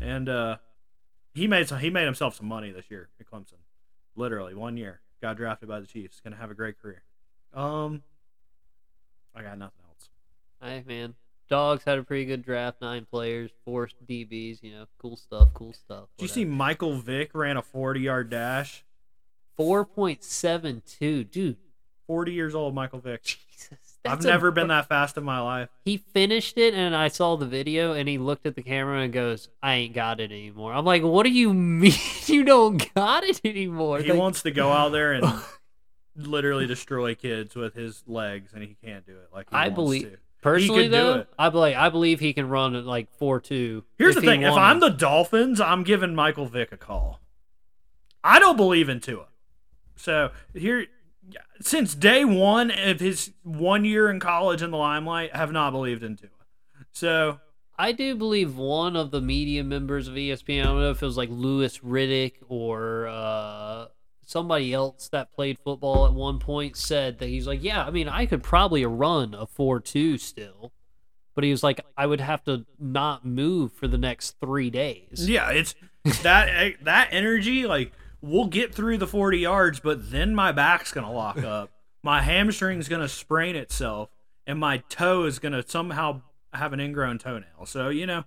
and 0.00 0.28
uh, 0.28 0.56
he 1.34 1.46
made 1.46 1.68
some. 1.68 1.78
He 1.80 1.90
made 1.90 2.04
himself 2.04 2.34
some 2.36 2.46
money 2.46 2.70
this 2.70 2.90
year 2.90 3.08
at 3.20 3.26
Clemson. 3.30 3.54
Literally 4.16 4.54
one 4.54 4.76
year, 4.76 5.00
got 5.20 5.36
drafted 5.36 5.68
by 5.68 5.80
the 5.80 5.86
Chiefs. 5.86 6.20
Gonna 6.22 6.36
have 6.36 6.50
a 6.50 6.54
great 6.54 6.80
career. 6.80 7.02
Um, 7.54 8.02
I 9.34 9.42
got 9.42 9.58
nothing 9.58 9.80
else. 9.88 10.08
Hey 10.62 10.84
man, 10.86 11.14
Dogs 11.48 11.84
had 11.84 11.98
a 11.98 12.02
pretty 12.02 12.24
good 12.24 12.44
draft. 12.44 12.80
Nine 12.80 13.06
players, 13.10 13.50
four 13.64 13.88
DBs. 14.08 14.62
You 14.62 14.72
know, 14.72 14.86
cool 14.98 15.16
stuff. 15.16 15.48
Cool 15.54 15.72
stuff. 15.72 16.08
Did 16.16 16.24
you 16.24 16.28
see 16.28 16.44
Michael 16.44 16.98
Vick 16.98 17.30
ran 17.34 17.56
a 17.56 17.62
40 17.62 18.00
yard 18.00 18.30
dash? 18.30 18.84
four 19.56 19.84
point 19.84 20.22
seven 20.22 20.82
two, 20.86 21.24
dude? 21.24 21.56
40 22.06 22.32
years 22.32 22.54
old, 22.54 22.74
Michael 22.74 23.00
Vick. 23.00 23.22
Jesus, 23.24 23.87
I've 24.04 24.12
that's 24.12 24.24
a 24.24 24.28
never 24.28 24.50
been 24.50 24.68
that 24.68 24.88
fast 24.88 25.16
in 25.16 25.24
my 25.24 25.40
life. 25.40 25.68
He 25.84 25.96
finished 25.98 26.56
it, 26.56 26.72
and 26.74 26.94
I 26.94 27.08
saw 27.08 27.36
the 27.36 27.46
video, 27.46 27.92
and 27.92 28.08
he 28.08 28.16
looked 28.18 28.46
at 28.46 28.54
the 28.54 28.62
camera 28.62 29.00
and 29.00 29.12
goes, 29.12 29.48
"I 29.62 29.74
ain't 29.74 29.94
got 29.94 30.20
it 30.20 30.30
anymore." 30.30 30.72
I'm 30.72 30.84
like, 30.84 31.02
"What 31.02 31.24
do 31.24 31.30
you 31.30 31.52
mean 31.54 31.92
you 32.26 32.44
don't 32.44 32.92
got 32.94 33.24
it 33.24 33.40
anymore?" 33.44 33.98
He 34.00 34.10
Like, 34.10 34.18
wants 34.18 34.42
to 34.42 34.50
go 34.50 34.70
out 34.70 34.90
there 34.92 35.12
and 35.12 35.24
literally 36.16 36.66
destroy 36.66 37.14
kids 37.14 37.54
with 37.54 37.74
his 37.74 38.02
legs, 38.06 38.52
and 38.54 38.62
he 38.62 38.76
can't 38.84 39.04
do 39.06 39.12
it. 39.16 39.28
Like 39.34 39.50
he 39.50 39.56
I 39.56 39.68
believe 39.68 40.02
to. 40.02 40.18
personally 40.42 40.88
though, 40.88 41.14
it. 41.20 41.28
I 41.38 41.48
believe 41.50 41.76
I 41.76 41.88
believe 41.88 42.20
he 42.20 42.32
can 42.32 42.48
run 42.48 42.74
at 42.76 42.84
like 42.86 43.10
four 43.18 43.40
two. 43.40 43.84
Here's 43.98 44.14
the 44.14 44.20
thing: 44.22 44.42
if 44.42 44.52
I'm 44.54 44.80
the 44.80 44.90
Dolphins, 44.90 45.60
I'm 45.60 45.82
giving 45.82 46.14
Michael 46.14 46.46
Vick 46.46 46.72
a 46.72 46.76
call. 46.76 47.20
I 48.24 48.38
don't 48.38 48.56
believe 48.56 48.88
in 48.88 49.00
Tua, 49.00 49.26
so 49.96 50.30
here, 50.54 50.86
since 51.60 51.94
day 51.94 52.24
one 52.24 52.70
of 52.70 53.00
his 53.00 53.32
one 53.42 53.84
year 53.84 54.10
in 54.10 54.20
college 54.20 54.62
in 54.62 54.70
the 54.70 54.76
limelight, 54.76 55.34
have 55.34 55.52
not 55.52 55.72
believed 55.72 56.02
in 56.02 56.16
Tua. 56.16 56.30
So 56.92 57.40
I 57.78 57.92
do 57.92 58.16
believe 58.16 58.56
one 58.56 58.96
of 58.96 59.10
the 59.10 59.20
media 59.20 59.62
members 59.62 60.08
of 60.08 60.14
ESPN. 60.14 60.62
I 60.62 60.64
don't 60.64 60.80
know 60.80 60.90
if 60.90 61.02
it 61.02 61.06
was 61.06 61.16
like 61.16 61.28
Louis 61.30 61.78
Riddick 61.78 62.34
or 62.48 63.06
uh, 63.06 63.86
somebody 64.26 64.72
else 64.72 65.08
that 65.10 65.32
played 65.32 65.58
football 65.58 66.06
at 66.06 66.12
one 66.12 66.38
point 66.38 66.76
said 66.76 67.18
that 67.18 67.28
he's 67.28 67.46
like, 67.46 67.62
yeah, 67.62 67.84
I 67.84 67.90
mean, 67.90 68.08
I 68.08 68.26
could 68.26 68.42
probably 68.42 68.84
run 68.84 69.34
a 69.34 69.46
four-two 69.46 70.18
still, 70.18 70.72
but 71.34 71.44
he 71.44 71.50
was 71.50 71.62
like, 71.62 71.80
I 71.96 72.06
would 72.06 72.20
have 72.20 72.42
to 72.44 72.66
not 72.80 73.24
move 73.24 73.72
for 73.72 73.86
the 73.86 73.98
next 73.98 74.36
three 74.40 74.70
days. 74.70 75.28
yeah, 75.28 75.50
it's 75.50 75.74
that 76.22 76.74
that 76.82 77.08
energy. 77.12 77.64
Like 77.66 77.92
we'll 78.20 78.46
get 78.46 78.74
through 78.74 78.98
the 78.98 79.06
40 79.06 79.38
yards, 79.38 79.80
but 79.80 80.10
then 80.10 80.34
my 80.34 80.52
back's 80.52 80.92
gonna 80.92 81.12
lock 81.12 81.38
up, 81.44 81.70
my 82.02 82.22
hamstring's 82.22 82.88
gonna 82.88 83.08
sprain 83.08 83.56
itself, 83.56 84.10
and 84.46 84.58
my 84.58 84.78
toe 84.88 85.24
is 85.24 85.38
gonna 85.38 85.64
somehow 85.66 86.22
have 86.52 86.72
an 86.72 86.80
ingrown 86.80 87.18
toenail. 87.18 87.66
So 87.66 87.88
you 87.88 88.06
know, 88.06 88.24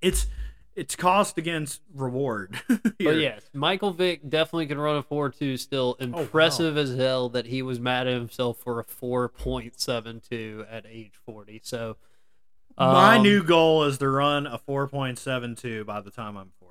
it's 0.00 0.26
it's 0.74 0.94
cost 0.94 1.38
against 1.38 1.80
reward. 1.94 2.60
But 2.98 3.18
yes, 3.18 3.42
Michael 3.52 3.92
Vick 3.92 4.28
definitely 4.28 4.66
can 4.66 4.78
run 4.78 4.96
a 4.96 5.02
four-two 5.02 5.58
still. 5.58 5.96
wow. 6.00 6.20
Impressive 6.20 6.78
as 6.78 6.96
hell 6.96 7.28
that 7.28 7.46
he 7.46 7.60
was 7.60 7.78
mad 7.78 8.06
at 8.06 8.14
himself 8.14 8.58
for 8.58 8.80
a 8.80 8.84
four 8.84 9.28
point 9.28 9.78
seven 9.78 10.20
two 10.20 10.64
at 10.70 10.86
age 10.88 11.12
forty. 11.24 11.60
So. 11.62 11.96
My 12.78 13.16
um, 13.16 13.22
new 13.22 13.42
goal 13.42 13.84
is 13.84 13.96
to 13.98 14.08
run 14.10 14.46
a 14.46 14.58
4.72 14.58 15.86
by 15.86 16.02
the 16.02 16.10
time 16.10 16.36
I'm 16.36 16.50
40. 16.60 16.65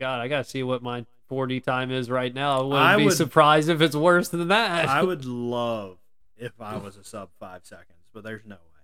God, 0.00 0.20
I 0.20 0.28
gotta 0.28 0.44
see 0.44 0.62
what 0.62 0.82
my 0.82 1.04
40 1.28 1.60
time 1.60 1.90
is 1.90 2.08
right 2.10 2.32
now. 2.34 2.60
I 2.60 2.62
wouldn't 2.62 2.80
I 2.82 2.96
be 2.96 3.04
would- 3.06 3.14
surprised 3.14 3.68
if 3.68 3.80
it's 3.80 3.96
worse 3.96 4.28
than 4.28 4.48
that. 4.48 4.88
I 4.88 5.02
would 5.04 5.24
love 5.24 5.98
if 6.36 6.52
I 6.60 6.76
was 6.76 6.96
a 6.96 7.04
sub 7.04 7.30
five 7.40 7.62
seconds, 7.64 8.08
but 8.12 8.24
there's 8.24 8.44
no 8.46 8.54
way. 8.56 8.82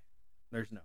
There's 0.53 0.71
no 0.71 0.79
way. 0.81 0.85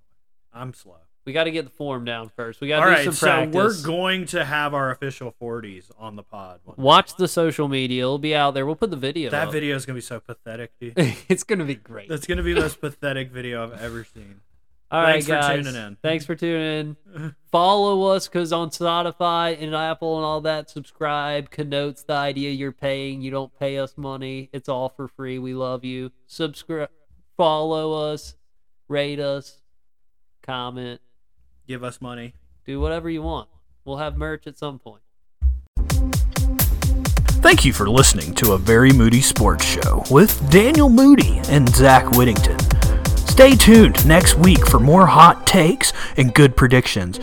I'm 0.53 0.73
slow. 0.73 0.95
we 1.25 1.33
got 1.33 1.43
to 1.43 1.51
get 1.51 1.65
the 1.65 1.71
form 1.71 2.05
down 2.05 2.29
first. 2.35 2.59
We 2.59 2.67
got 2.69 2.79
All 2.79 2.85
to 2.85 2.91
do 2.91 2.95
right, 2.95 3.03
some 3.05 3.13
so 3.13 3.57
we're 3.57 3.81
going 3.83 4.25
to 4.27 4.43
have 4.45 4.73
our 4.73 4.89
official 4.89 5.35
40s 5.39 5.91
on 5.99 6.15
the 6.15 6.23
pod. 6.23 6.59
day. 6.65 6.73
Watch 6.77 7.15
the 7.17 7.27
social 7.27 7.67
media; 7.67 8.03
it'll 8.03 8.17
be 8.17 8.33
out 8.35 8.55
there. 8.55 8.65
We'll 8.65 8.75
put 8.75 8.89
the 8.89 8.95
video. 8.97 9.29
That 9.29 9.47
up. 9.49 9.53
video 9.53 9.75
is 9.75 9.85
gonna 9.85 9.97
be 9.97 10.01
so 10.01 10.19
pathetic, 10.19 10.71
dude. 10.79 10.93
it's 11.29 11.43
gonna 11.43 11.65
be 11.65 11.75
great. 11.75 12.09
That's 12.09 12.25
gonna 12.25 12.41
be 12.41 12.53
the 12.53 12.61
most 12.61 12.81
pathetic 12.81 13.29
video 13.31 13.63
I've 13.63 13.79
ever 13.81 14.03
seen. 14.03 14.41
All 14.91 15.01
right, 15.03 15.11
thanks 15.23 15.27
for 15.27 15.33
guys. 15.33 15.65
tuning 15.65 15.75
in. 15.79 15.97
Thanks 16.01 16.25
for 16.25 16.35
tuning 16.35 16.95
in. 17.15 17.35
Follow 17.51 18.07
us 18.07 18.27
because 18.27 18.51
on 18.51 18.71
Spotify 18.71 19.55
and 19.61 19.75
Apple 19.75 20.17
and 20.17 20.25
all 20.25 20.41
that, 20.41 20.69
subscribe 20.69 21.51
connotes 21.51 22.01
the 22.03 22.13
idea 22.13 22.49
you're 22.51 22.71
paying. 22.71 23.21
You 23.21 23.29
don't 23.29 23.53
pay 23.59 23.77
us 23.77 23.93
money. 23.97 24.49
It's 24.51 24.67
all 24.67 24.89
for 24.89 25.07
free. 25.07 25.37
We 25.37 25.53
love 25.53 25.83
you. 25.85 26.11
Subscribe, 26.25 26.89
follow 27.37 28.11
us, 28.11 28.35
rate 28.87 29.19
us, 29.19 29.61
comment, 30.41 31.01
Give 31.67 31.83
us 31.83 32.01
money. 32.01 32.33
do 32.65 32.79
whatever 32.79 33.09
you 33.11 33.21
want. 33.21 33.47
We'll 33.85 33.97
have 33.97 34.17
merch 34.17 34.47
at 34.47 34.57
some 34.57 34.79
point. 34.79 35.01
Thank 37.41 37.63
you 37.63 37.73
for 37.73 37.89
listening 37.89 38.33
to 38.35 38.51
a 38.51 38.57
Very 38.57 38.91
Moody 38.91 39.21
Sports 39.21 39.63
Show 39.65 40.03
with 40.11 40.49
Daniel 40.51 40.89
Moody 40.89 41.39
and 41.47 41.69
Zach 41.69 42.09
Whittington. 42.11 42.57
Stay 43.39 43.55
tuned 43.55 44.05
next 44.05 44.35
week 44.37 44.67
for 44.67 44.81
more 44.81 45.05
hot 45.05 45.47
takes 45.47 45.93
and 46.17 46.33
good 46.33 46.57
predictions. 46.57 47.21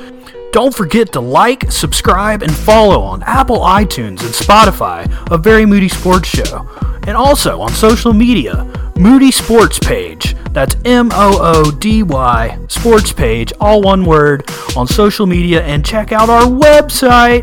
Don't 0.50 0.74
forget 0.74 1.12
to 1.12 1.20
like, 1.20 1.70
subscribe, 1.70 2.42
and 2.42 2.56
follow 2.56 3.02
on 3.02 3.22
Apple 3.24 3.58
iTunes 3.58 4.22
and 4.22 4.32
Spotify 4.32 5.04
a 5.30 5.36
Very 5.36 5.66
Moody 5.66 5.90
Sports 5.90 6.30
Show. 6.30 6.66
And 7.06 7.18
also 7.18 7.60
on 7.60 7.68
social 7.68 8.14
media, 8.14 8.64
Moody 8.96 9.30
Sports 9.30 9.78
Page. 9.78 10.34
That's 10.52 10.74
M 10.86 11.10
O 11.12 11.38
O 11.38 11.70
D 11.70 12.02
Y 12.02 12.58
Sports 12.68 13.12
Page, 13.12 13.52
all 13.60 13.82
one 13.82 14.06
word, 14.06 14.50
on 14.74 14.86
social 14.86 15.26
media. 15.26 15.62
And 15.64 15.84
check 15.84 16.12
out 16.12 16.30
our 16.30 16.44
website, 16.44 17.42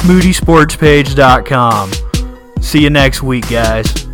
moodysportspage.com. 0.00 1.92
See 2.60 2.82
you 2.82 2.90
next 2.90 3.22
week, 3.22 3.48
guys. 3.48 4.06